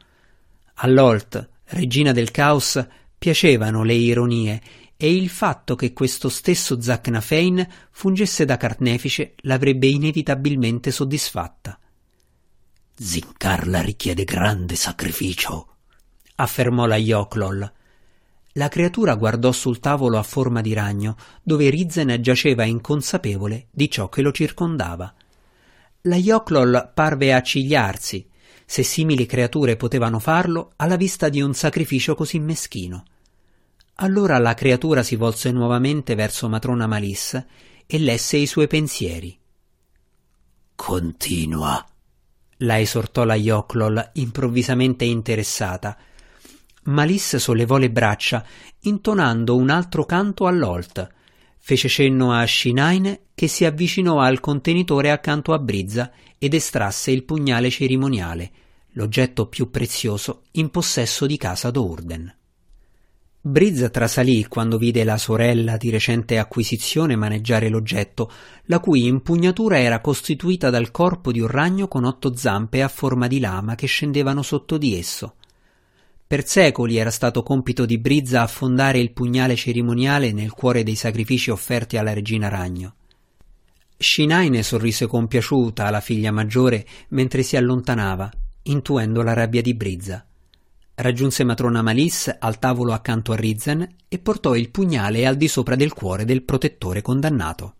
All'Olt, 0.75 1.49
regina 1.65 2.13
del 2.13 2.31
caos, 2.31 2.85
piacevano 3.19 3.83
le 3.83 3.95
ironie 3.95 4.61
e 4.97 5.15
il 5.15 5.29
fatto 5.29 5.75
che 5.75 5.93
questo 5.93 6.31
stesso 6.31 6.81
Zaknafein 6.81 7.67
fungesse 7.91 8.47
da 8.47 8.57
carnefice 8.57 9.35
l'avrebbe 9.43 9.87
inevitabilmente 9.87 10.91
soddisfatta. 10.91 11.79
Zincarla 12.95 13.83
richiede 13.83 14.25
grande 14.25 14.77
sacrificio, 14.77 15.72
affermò 16.43 16.87
la 16.87 16.97
Yoklol. 16.97 17.73
La 18.55 18.69
creatura 18.69 19.15
guardò 19.15 19.53
sul 19.53 19.79
tavolo 19.79 20.19
a 20.19 20.25
forma 20.25 20.61
di 20.61 20.73
ragno, 20.75 21.17
dove 21.43 21.71
Rizzen 21.71 22.19
giaceva 22.21 22.65
inconsapevole 22.65 23.69
di 23.71 23.89
ciò 23.89 24.09
che 24.09 24.23
lo 24.23 24.33
circondava. 24.33 25.15
La 26.03 26.17
Yoklol 26.17 26.91
parve 26.93 27.33
accigliarsi, 27.33 28.29
se 28.67 28.83
simili 28.83 29.25
creature 29.25 29.77
potevano 29.77 30.19
farlo 30.19 30.73
alla 30.77 30.97
vista 30.97 31.29
di 31.29 31.41
un 31.41 31.55
sacrificio 31.55 32.17
così 32.17 32.41
meschino. 32.41 33.05
Allora 33.97 34.37
la 34.39 34.55
creatura 34.55 35.05
si 35.05 35.15
volse 35.15 35.53
nuovamente 35.53 36.17
verso 36.17 36.49
matrona 36.49 36.89
Malissa 36.89 37.47
e 37.87 37.99
lesse 37.99 38.37
i 38.37 38.47
suoi 38.47 38.67
pensieri. 38.67 39.39
Continua, 40.75 41.87
la 42.59 42.81
esortò 42.81 43.23
la 43.23 43.37
Yoklol 43.37 44.11
improvvisamente 44.15 45.05
interessata, 45.05 45.97
Malisse 46.85 47.39
sollevò 47.39 47.77
le 47.77 47.91
braccia, 47.91 48.45
intonando 48.81 49.57
un 49.57 49.71
altro 49.71 50.05
canto 50.05 50.47
all'Olt. 50.47 51.09
Fece 51.59 51.89
cenno 51.89 52.33
a 52.33 52.45
Shinaine 52.45 53.27
che 53.35 53.47
si 53.47 53.65
avvicinò 53.65 54.19
al 54.19 54.41
contenitore 54.41 55.11
accanto 55.11 55.53
a 55.53 55.61
Brizza 55.61 56.11
ed 56.39 56.55
estrasse 56.55 57.13
il 57.13 57.23
pugnale 57.23 57.71
cerimoniale, 57.71 58.51
l'oggetto 58.95 59.47
più 59.47 59.71
prezioso 59.71 60.43
in 60.53 60.71
possesso 60.71 61.27
di 61.27 61.37
casa 61.37 61.71
d'Urden. 61.71 62.35
Brizza 63.45 63.89
trasalì 63.89 64.47
quando 64.47 64.79
vide 64.79 65.05
la 65.05 65.19
sorella 65.19 65.77
di 65.77 65.91
recente 65.91 66.39
acquisizione 66.39 67.17
maneggiare 67.17 67.69
l'oggetto, 67.69 68.31
la 68.67 68.81
cui 68.81 69.07
impugnatura 69.07 69.79
era 69.79 70.01
costituita 70.01 70.71
dal 70.71 70.91
corpo 70.91 71.33
di 71.33 71.41
un 71.41 71.49
ragno 71.49 71.89
con 71.89 72.05
otto 72.05 72.37
zampe 72.37 72.83
a 72.83 72.89
forma 72.89 73.27
di 73.27 73.41
lama 73.41 73.75
che 73.75 73.87
scendevano 73.87 74.43
sotto 74.43 74.79
di 74.79 74.97
esso. 74.97 75.35
Per 76.33 76.49
secoli 76.49 76.97
era 76.97 77.11
stato 77.11 77.43
compito 77.43 77.85
di 77.85 77.99
Brizza 77.99 78.41
affondare 78.41 78.99
il 78.99 79.13
pugnale 79.13 79.55
cerimoniale 79.55 80.33
nel 80.33 80.53
cuore 80.53 80.83
dei 80.83 80.95
sacrifici 80.95 81.51
offerti 81.51 81.99
alla 81.99 82.15
regina 82.15 82.49
ragno. 82.49 82.95
Shinaine 83.99 84.63
sorrise 84.63 85.07
compiaciuta 85.07 85.85
alla 85.85 86.01
figlia 86.01 86.33
maggiore 86.33 86.87
mentre 87.09 87.43
si 87.43 87.59
allontanava, 87.59 88.31
intuendo 88.63 89.21
la 89.21 89.35
rabbia 89.35 89.61
di 89.61 89.75
Brizza. 89.75 90.25
Raggiunse 90.95 91.45
matrona 91.45 91.83
Malis 91.83 92.35
al 92.39 92.59
tavolo 92.59 92.95
accanto 92.95 93.33
a 93.33 93.37
Rizzen 93.37 93.87
e 94.09 94.19
portò 94.19 94.55
il 94.55 94.71
pugnale 94.71 95.27
al 95.27 95.37
di 95.37 95.49
sopra 95.49 95.77
del 95.77 95.93
cuore 95.93 96.25
del 96.25 96.45
protettore 96.45 97.03
condannato. 97.03 97.75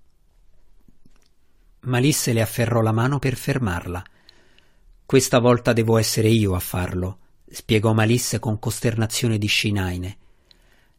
Malisse 1.85 2.35
le 2.35 2.43
afferrò 2.43 2.83
la 2.83 2.93
mano 2.93 3.19
per 3.19 3.35
fermarla. 3.35 4.05
Questa 5.07 5.39
volta 5.39 5.73
devo 5.73 5.97
essere 5.97 6.29
io 6.29 6.55
a 6.55 6.61
farlo, 6.61 7.17
spiegò 7.53 7.93
Malisse 7.93 8.39
con 8.39 8.59
costernazione 8.59 9.37
di 9.37 9.47
Shinaine. 9.47 10.17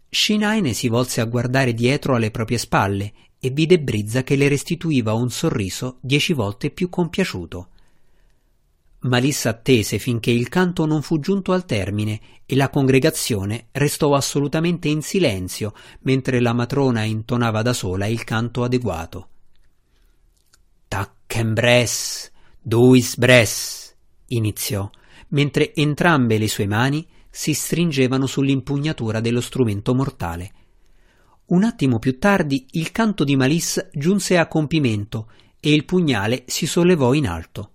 Shinaine 0.07 0.73
si 0.73 0.87
volse 0.87 1.21
a 1.21 1.25
guardare 1.25 1.73
dietro 1.73 2.15
alle 2.15 2.29
proprie 2.29 2.59
spalle 2.59 3.13
e 3.39 3.49
vide 3.49 3.79
Brizza 3.79 4.23
che 4.23 4.35
le 4.35 4.47
restituiva 4.47 5.13
un 5.13 5.31
sorriso 5.31 5.97
dieci 5.99 6.33
volte 6.33 6.69
più 6.69 6.89
compiaciuto. 6.89 7.69
Malissa 8.99 9.49
attese 9.49 9.97
finché 9.97 10.31
il 10.31 10.47
canto 10.47 10.85
non 10.85 11.01
fu 11.01 11.19
giunto 11.19 11.51
al 11.51 11.65
termine 11.65 12.21
e 12.45 12.55
la 12.55 12.69
congregazione 12.69 13.67
restò 13.71 14.13
assolutamente 14.13 14.87
in 14.87 15.01
silenzio 15.01 15.73
mentre 16.01 16.39
la 16.39 16.53
matrona 16.53 17.03
intonava 17.03 17.61
da 17.63 17.73
sola 17.73 18.05
il 18.05 18.23
canto 18.23 18.63
adeguato. 18.63 19.27
Tacchenbres, 20.87 22.31
duis 22.61 23.17
bres, 23.17 23.95
iniziò 24.27 24.89
mentre 25.33 25.73
entrambe 25.75 26.37
le 26.37 26.47
sue 26.47 26.65
mani 26.65 27.05
si 27.29 27.53
stringevano 27.53 28.25
sull'impugnatura 28.25 29.19
dello 29.19 29.41
strumento 29.41 29.93
mortale. 29.93 30.51
Un 31.45 31.63
attimo 31.63 31.99
più 31.99 32.17
tardi 32.19 32.65
il 32.71 32.91
canto 32.91 33.23
di 33.23 33.35
Malisse 33.35 33.89
giunse 33.93 34.37
a 34.37 34.47
compimento 34.47 35.29
e 35.59 35.73
il 35.73 35.85
pugnale 35.85 36.43
si 36.47 36.65
sollevò 36.65 37.13
in 37.13 37.27
alto. 37.27 37.71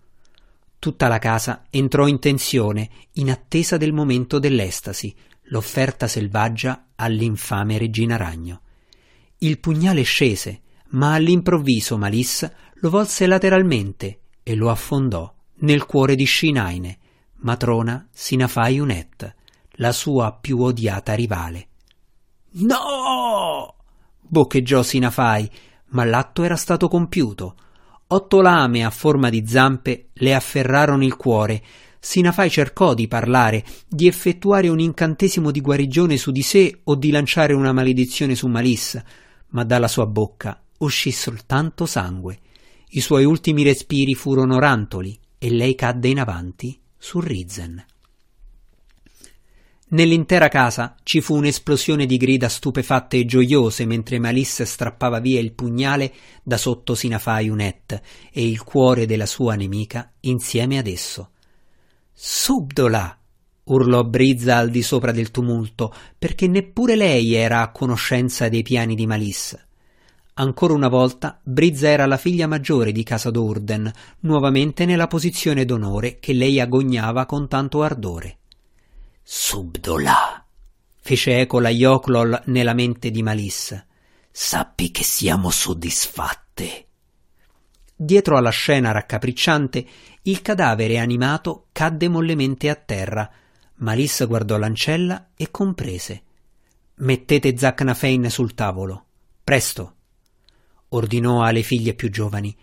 Tutta 0.79 1.09
la 1.09 1.19
casa 1.19 1.67
entrò 1.71 2.07
in 2.07 2.21
tensione, 2.21 2.89
in 3.15 3.31
attesa 3.31 3.77
del 3.77 3.93
momento 3.93 4.39
dell'estasi, 4.39 5.15
l'offerta 5.51 6.07
selvaggia 6.07 6.87
all'infame 6.95 7.79
regina 7.79 8.17
ragno. 8.17 8.61
Il 9.39 9.59
pugnale 9.59 10.03
scese, 10.03 10.61
ma 10.91 11.15
all'improvviso 11.15 11.99
Malisse 11.99 12.55
lo 12.75 12.91
volse 12.91 13.27
lateralmente 13.27 14.21
e 14.43 14.55
lo 14.55 14.71
affondò 14.71 15.35
nel 15.61 15.85
cuore 15.85 16.15
di 16.15 16.27
Shinaine, 16.27 16.99
matrona 17.39 18.09
Sinafai 18.13 18.79
Unet, 18.79 19.35
la 19.73 19.93
sua 19.93 20.33
più 20.33 20.61
odiata 20.61 21.15
rivale. 21.15 21.69
No! 22.51 23.75
boccheggiò 24.29 24.83
Sinafai, 24.83 25.51
ma 25.89 26.05
l'atto 26.05 26.43
era 26.43 26.57
stato 26.57 26.89
compiuto. 26.89 27.57
Otto 28.09 28.41
lame 28.41 28.85
a 28.85 28.91
forma 28.91 29.31
di 29.31 29.45
zampe 29.47 30.09
le 30.15 30.35
afferrarono 30.35 31.05
il 31.05 31.17
cuore. 31.17 31.63
Sinafai 31.99 32.49
cercò 32.51 32.95
di 32.95 33.09
parlare, 33.09 33.65
di 33.87 34.07
effettuare 34.07 34.69
un 34.69 34.79
incantesimo 34.79 35.51
di 35.51 35.61
guarigione 35.61 36.17
su 36.17 36.31
di 36.31 36.43
sé 36.43 36.81
o 36.85 36.95
di 36.95 37.11
lanciare 37.11 37.53
una 37.55 37.73
maledizione 37.73 38.35
su 38.35 38.47
Malissa, 38.47 39.05
ma 39.49 39.65
dalla 39.65 39.89
sua 39.89 40.07
bocca 40.07 40.61
uscì 40.79 41.11
soltanto 41.11 41.87
sangue. 41.87 42.39
I 42.91 43.01
suoi 43.01 43.25
ultimi 43.25 43.63
respiri 43.63 44.15
furono 44.15 44.59
rantoli 44.59 45.19
e 45.37 45.51
lei 45.51 45.75
cadde 45.75 46.09
in 46.09 46.21
avanti 46.21 46.81
su 46.99 47.21
Rizzen. 47.21 47.85
Nell'intera 49.91 50.49
casa 50.49 50.97
ci 51.03 51.23
fu 51.23 51.35
un'esplosione 51.37 52.05
di 52.05 52.19
grida 52.19 52.51
stupefatte 52.51 53.17
e 53.17 53.25
gioiose 53.25 53.87
mentre 53.87 54.19
Malisse 54.19 54.67
strappava 54.67 55.19
via 55.19 55.41
il 55.41 55.55
pugnale 55.55 56.13
da 56.43 56.59
sotto 56.59 56.95
Sinafai 56.95 57.49
Unet 57.49 58.03
e 58.31 58.47
il 58.47 58.63
cuore 58.65 59.07
della 59.07 59.25
sua 59.25 59.55
nemica 59.55 60.13
insieme 60.21 60.77
ad 60.77 60.87
esso. 60.87 61.31
Subdola! 62.13 63.19
urlò 63.65 64.05
Brizza 64.05 64.57
al 64.57 64.71
di 64.71 64.83
sopra 64.83 65.13
del 65.13 65.31
tumulto, 65.31 65.95
perché 66.19 66.47
neppure 66.49 66.97
lei 66.97 67.35
era 67.35 67.63
a 67.63 67.71
conoscenza 67.71 68.49
dei 68.49 68.63
piani 68.63 68.95
di 68.95 69.07
Malisse. 69.07 69.68
Ancora 70.41 70.73
una 70.73 70.87
volta 70.87 71.41
Brizza 71.43 71.89
era 71.89 72.07
la 72.07 72.17
figlia 72.17 72.47
maggiore 72.47 72.93
di 72.93 73.03
Casa 73.03 73.29
d'Urden, 73.29 73.91
nuovamente 74.21 74.85
nella 74.85 75.09
posizione 75.09 75.65
d'onore 75.65 76.21
che 76.21 76.33
lei 76.33 76.61
agognava 76.61 77.27
con 77.27 77.49
tanto 77.49 77.83
ardore. 77.83 78.39
Subdola, 79.21 80.47
fece 81.01 81.41
eco 81.41 81.59
la 81.59 81.71
Yoklol 81.71 82.41
nella 82.47 82.73
mente 82.73 83.11
di 83.11 83.21
Malissa. 83.21 83.85
Sappi 84.31 84.93
che 84.93 85.03
siamo 85.03 85.51
soddisfatte. 85.51 86.87
Dietro 87.97 88.37
alla 88.37 88.51
scena 88.51 88.93
raccapricciante, 88.93 89.87
il 90.23 90.41
cadavere 90.41 90.99
animato 90.99 91.67
cadde 91.73 92.07
mollemente 92.07 92.71
a 92.71 92.77
terra. 92.77 93.29
Malissa 93.79 94.25
guardò 94.27 94.57
l'ancella 94.57 95.31
e 95.37 95.51
comprese. 95.51 96.23
Mettete 96.95 97.57
Zacnafein 97.57 98.31
sul 98.31 98.55
tavolo. 98.55 99.05
Presto. 99.43 99.95
Ordinò 100.91 101.43
alle 101.43 101.63
figlie 101.63 101.95
più 101.95 102.11
giovani 102.11 102.57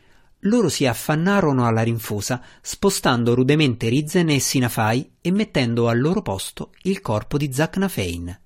loro 0.45 0.69
si 0.69 0.85
affannarono 0.85 1.65
alla 1.65 1.81
rinfusa, 1.81 2.41
spostando 2.61 3.33
rudemente 3.33 3.89
Rizzen 3.89 4.29
e 4.29 4.39
Sinafai 4.39 5.11
e 5.21 5.31
mettendo 5.31 5.87
al 5.87 5.99
loro 5.99 6.21
posto 6.21 6.71
il 6.83 7.01
corpo 7.01 7.37
di 7.37 7.51
Zacnafein. 7.51 8.39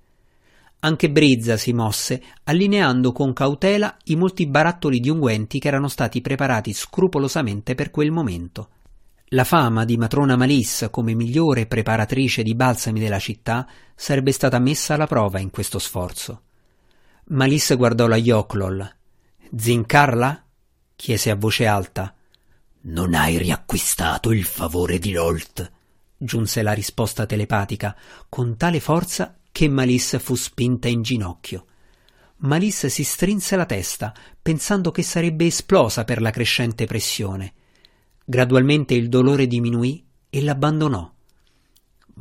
Anche 0.81 1.09
Brizza 1.09 1.57
si 1.57 1.73
mosse, 1.73 2.21
allineando 2.43 3.11
con 3.11 3.33
cautela 3.33 3.97
i 4.05 4.15
molti 4.15 4.47
barattoli 4.47 5.01
di 5.01 5.09
unguenti 5.09 5.59
che 5.59 5.67
erano 5.67 5.89
stati 5.89 6.21
preparati 6.21 6.71
scrupolosamente 6.71 7.75
per 7.75 7.91
quel 7.91 8.11
momento. 8.11 8.69
La 9.31 9.43
fama 9.43 9.83
di 9.83 9.97
matrona 9.97 10.37
Malis 10.37 10.87
come 10.89 11.13
migliore 11.13 11.65
preparatrice 11.65 12.43
di 12.43 12.55
balsami 12.55 12.99
della 12.99 13.19
città 13.19 13.67
sarebbe 13.93 14.31
stata 14.31 14.57
messa 14.57 14.93
alla 14.93 15.05
prova 15.05 15.39
in 15.39 15.49
questo 15.49 15.79
sforzo. 15.79 16.43
Malis 17.25 17.75
guardò 17.75 18.07
la 18.07 18.15
Yoklol. 18.15 18.98
Zincarla? 19.55 20.45
chiese 20.95 21.31
a 21.31 21.35
voce 21.35 21.65
alta. 21.65 22.13
Non 22.81 23.13
hai 23.13 23.38
riacquistato 23.38 24.31
il 24.31 24.43
favore 24.43 24.99
di 24.99 25.12
Lolt, 25.12 25.71
giunse 26.15 26.62
la 26.62 26.73
risposta 26.73 27.25
telepatica, 27.25 27.95
con 28.29 28.57
tale 28.57 28.79
forza 28.79 29.38
che 29.51 29.67
Malisse 29.67 30.19
fu 30.19 30.35
spinta 30.35 30.88
in 30.88 31.01
ginocchio. 31.01 31.65
Malisse 32.38 32.89
si 32.89 33.03
strinse 33.03 33.55
la 33.55 33.65
testa, 33.65 34.13
pensando 34.41 34.91
che 34.91 35.01
sarebbe 35.01 35.47
esplosa 35.47 36.03
per 36.03 36.21
la 36.21 36.29
crescente 36.29 36.85
pressione. 36.85 37.53
Gradualmente 38.23 38.93
il 38.93 39.09
dolore 39.09 39.47
diminuì 39.47 40.05
e 40.29 40.41
l'abbandonò. 40.41 41.12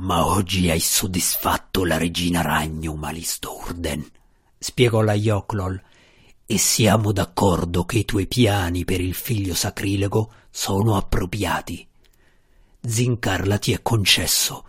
Ma 0.01 0.27
oggi 0.27 0.71
hai 0.71 0.81
soddisfatto 0.81 1.85
la 1.85 1.99
regina 1.99 2.41
ragno, 2.41 2.95
Malisto 2.95 3.59
Urden, 3.59 4.05
spiegò 4.59 5.03
la 5.03 5.14
Yoklol, 5.14 5.81
e 6.51 6.57
siamo 6.57 7.13
d'accordo 7.13 7.85
che 7.85 7.99
i 7.99 8.05
tuoi 8.07 8.27
piani 8.27 8.87
per 8.87 9.03
il 9.03 9.13
figlio 9.13 9.55
sacrilego 9.55 10.33
sono 10.49 10.97
appropriati. 10.97 11.87
Zincarla 12.81 13.59
ti 13.59 13.75
è 13.75 13.83
concesso, 13.83 14.65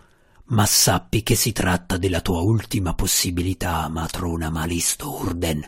ma 0.48 0.66
sappi 0.66 1.22
che 1.22 1.34
si 1.34 1.52
tratta 1.52 1.96
della 1.96 2.20
tua 2.20 2.40
ultima 2.42 2.92
possibilità, 2.92 3.88
matrona 3.88 4.50
Malisto 4.50 5.22
Urden. 5.22 5.66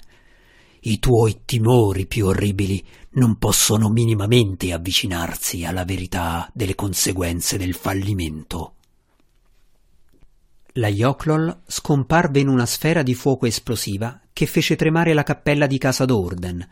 I 0.80 0.98
tuoi 0.98 1.44
timori 1.46 2.04
più 2.04 2.26
orribili 2.26 2.84
non 3.12 3.38
possono 3.38 3.88
minimamente 3.88 4.70
avvicinarsi 4.70 5.64
alla 5.64 5.86
verità 5.86 6.46
delle 6.52 6.74
conseguenze 6.74 7.56
del 7.56 7.72
fallimento. 7.72 8.74
La 10.72 10.88
Yoklol 10.88 11.62
scomparve 11.66 12.40
in 12.40 12.48
una 12.48 12.66
sfera 12.66 13.02
di 13.02 13.14
fuoco 13.14 13.46
esplosiva 13.46 14.21
che 14.32 14.46
fece 14.46 14.76
tremare 14.76 15.12
la 15.12 15.22
cappella 15.22 15.66
di 15.66 15.78
casa 15.78 16.04
d'Orden. 16.04 16.68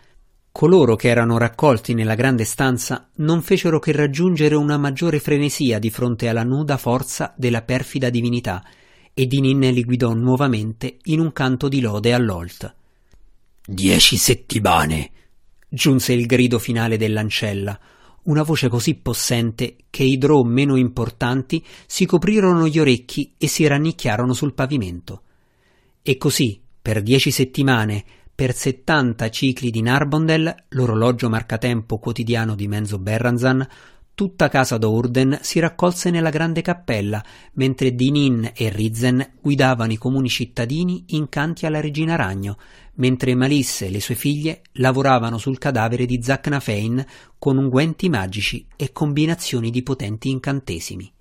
Coloro 0.52 0.96
che 0.96 1.08
erano 1.08 1.38
raccolti 1.38 1.94
nella 1.94 2.14
grande 2.14 2.44
stanza 2.44 3.08
non 3.16 3.42
fecero 3.42 3.78
che 3.78 3.92
raggiungere 3.92 4.56
una 4.56 4.76
maggiore 4.78 5.20
frenesia 5.20 5.78
di 5.78 5.90
fronte 5.90 6.28
alla 6.28 6.42
nuda 6.42 6.76
forza 6.76 7.32
della 7.36 7.62
perfida 7.62 8.10
divinità, 8.10 8.64
e 9.14 9.26
Dinin 9.26 9.60
li 9.72 9.84
guidò 9.84 10.12
nuovamente 10.12 10.98
in 11.04 11.20
un 11.20 11.32
canto 11.32 11.68
di 11.68 11.80
lode 11.80 12.12
all'Olt. 12.12 12.74
Dieci 13.64 14.16
settimane! 14.16 15.10
giunse 15.70 16.12
il 16.12 16.26
grido 16.26 16.58
finale 16.58 16.96
dell'ancella, 16.96 17.78
una 18.24 18.42
voce 18.42 18.68
così 18.68 18.96
possente 18.96 19.76
che 19.88 20.02
i 20.02 20.18
drò 20.18 20.42
meno 20.42 20.76
importanti 20.76 21.64
si 21.86 22.04
coprirono 22.06 22.66
gli 22.66 22.78
orecchi 22.78 23.34
e 23.38 23.46
si 23.46 23.66
rannicchiarono 23.66 24.34
sul 24.34 24.52
pavimento. 24.52 25.22
E 26.02 26.16
così, 26.16 26.60
per 26.80 27.02
dieci 27.02 27.30
settimane, 27.30 28.04
per 28.34 28.54
settanta 28.54 29.28
cicli 29.28 29.70
di 29.70 29.82
Narbondel, 29.82 30.54
l'orologio 30.70 31.28
marcatempo 31.28 31.98
quotidiano 31.98 32.54
di 32.54 32.68
Menzo 32.68 32.98
Berranzan, 32.98 33.66
tutta 34.14 34.48
casa 34.48 34.78
d'Urden 34.78 35.38
si 35.42 35.58
raccolse 35.58 36.10
nella 36.10 36.30
grande 36.30 36.62
cappella, 36.62 37.22
mentre 37.54 37.94
Dinin 37.94 38.50
e 38.54 38.70
Rizzen 38.70 39.32
guidavano 39.40 39.92
i 39.92 39.98
comuni 39.98 40.28
cittadini 40.28 41.04
in 41.08 41.28
canti 41.28 41.66
alla 41.66 41.80
regina 41.80 42.16
ragno, 42.16 42.56
mentre 42.94 43.34
Malisse 43.34 43.86
e 43.86 43.90
le 43.90 44.00
sue 44.00 44.14
figlie 44.14 44.62
lavoravano 44.72 45.36
sul 45.36 45.58
cadavere 45.58 46.06
di 46.06 46.22
Zacnafein 46.22 47.04
con 47.38 47.58
unguenti 47.58 48.08
magici 48.08 48.66
e 48.76 48.92
combinazioni 48.92 49.70
di 49.70 49.82
potenti 49.82 50.30
incantesimi. 50.30 51.12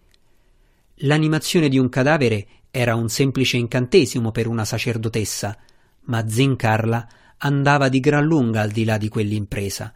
L'animazione 1.04 1.70
di 1.70 1.78
un 1.78 1.88
cadavere 1.88 2.48
era 2.72 2.96
un 2.96 3.10
semplice 3.10 3.58
incantesimo 3.58 4.32
per 4.32 4.48
una 4.48 4.66
sacerdotessa, 4.66 5.58
ma 6.02 6.28
Zincarla 6.28 7.08
andava 7.38 7.90
di 7.90 8.00
gran 8.00 8.26
lunga 8.26 8.62
al 8.62 8.70
di 8.70 8.84
là 8.84 8.98
di 8.98 9.10
quell'impresa. 9.10 9.94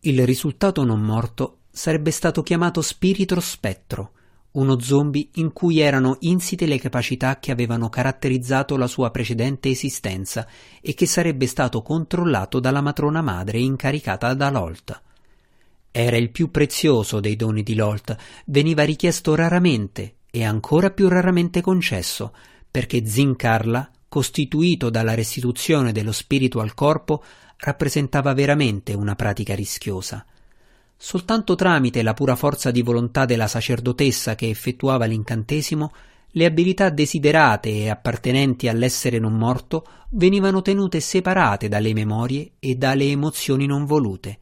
Il 0.00 0.24
risultato 0.26 0.84
non 0.84 1.00
morto 1.00 1.60
sarebbe 1.70 2.10
stato 2.10 2.42
chiamato 2.42 2.82
spirito 2.82 3.38
spettro, 3.40 4.12
uno 4.52 4.80
zombie 4.80 5.28
in 5.34 5.52
cui 5.52 5.78
erano 5.78 6.16
insite 6.20 6.66
le 6.66 6.78
capacità 6.78 7.38
che 7.38 7.52
avevano 7.52 7.88
caratterizzato 7.88 8.76
la 8.76 8.88
sua 8.88 9.10
precedente 9.10 9.68
esistenza 9.68 10.46
e 10.80 10.94
che 10.94 11.06
sarebbe 11.06 11.46
stato 11.46 11.82
controllato 11.82 12.58
dalla 12.58 12.80
matrona 12.80 13.22
madre 13.22 13.60
incaricata 13.60 14.34
da 14.34 14.50
Lolt. 14.50 15.02
Era 15.92 16.16
il 16.16 16.30
più 16.30 16.50
prezioso 16.50 17.20
dei 17.20 17.36
doni 17.36 17.62
di 17.62 17.74
Lolt, 17.74 18.16
veniva 18.46 18.84
richiesto 18.84 19.34
raramente 19.34 20.16
e 20.30 20.44
ancora 20.44 20.90
più 20.90 21.08
raramente 21.08 21.60
concesso, 21.60 22.32
perché 22.70 23.04
Zincarla, 23.04 23.90
costituito 24.08 24.90
dalla 24.90 25.14
restituzione 25.14 25.92
dello 25.92 26.12
spirito 26.12 26.60
al 26.60 26.74
corpo, 26.74 27.22
rappresentava 27.58 28.32
veramente 28.32 28.94
una 28.94 29.14
pratica 29.14 29.54
rischiosa. 29.54 30.24
Soltanto 30.96 31.54
tramite 31.54 32.02
la 32.02 32.14
pura 32.14 32.36
forza 32.36 32.70
di 32.70 32.82
volontà 32.82 33.24
della 33.24 33.48
sacerdotessa 33.48 34.34
che 34.34 34.48
effettuava 34.48 35.06
l'incantesimo, 35.06 35.92
le 36.32 36.44
abilità 36.44 36.90
desiderate 36.90 37.70
e 37.70 37.88
appartenenti 37.88 38.68
all'essere 38.68 39.18
non 39.18 39.32
morto 39.32 39.84
venivano 40.10 40.62
tenute 40.62 41.00
separate 41.00 41.68
dalle 41.68 41.92
memorie 41.92 42.52
e 42.60 42.76
dalle 42.76 43.04
emozioni 43.04 43.66
non 43.66 43.84
volute. 43.84 44.38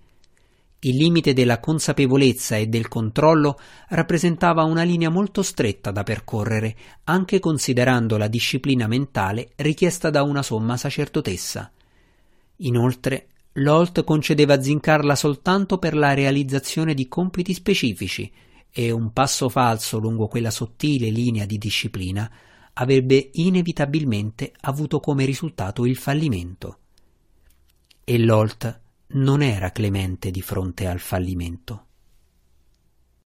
Il 0.80 0.96
limite 0.96 1.32
della 1.32 1.58
consapevolezza 1.58 2.56
e 2.56 2.68
del 2.68 2.86
controllo 2.86 3.58
rappresentava 3.88 4.62
una 4.62 4.84
linea 4.84 5.08
molto 5.08 5.42
stretta 5.42 5.90
da 5.90 6.04
percorrere, 6.04 6.76
anche 7.04 7.40
considerando 7.40 8.16
la 8.16 8.28
disciplina 8.28 8.86
mentale 8.86 9.50
richiesta 9.56 10.10
da 10.10 10.22
una 10.22 10.42
somma 10.42 10.76
sacerdotessa. 10.76 11.72
Inoltre, 12.58 13.26
L'Holt 13.58 14.04
concedeva 14.04 14.62
Zincarla 14.62 15.16
soltanto 15.16 15.78
per 15.78 15.96
la 15.96 16.14
realizzazione 16.14 16.94
di 16.94 17.08
compiti 17.08 17.54
specifici 17.54 18.30
e 18.70 18.92
un 18.92 19.12
passo 19.12 19.48
falso 19.48 19.98
lungo 19.98 20.28
quella 20.28 20.50
sottile 20.50 21.10
linea 21.10 21.44
di 21.44 21.58
disciplina 21.58 22.30
avrebbe 22.74 23.30
inevitabilmente 23.32 24.52
avuto 24.60 25.00
come 25.00 25.24
risultato 25.24 25.84
il 25.86 25.96
fallimento. 25.96 26.78
E 28.04 28.18
l'Holt 28.18 28.80
non 29.10 29.42
era 29.42 29.70
clemente 29.70 30.30
di 30.30 30.42
fronte 30.42 30.86
al 30.86 31.00
fallimento. 31.00 31.87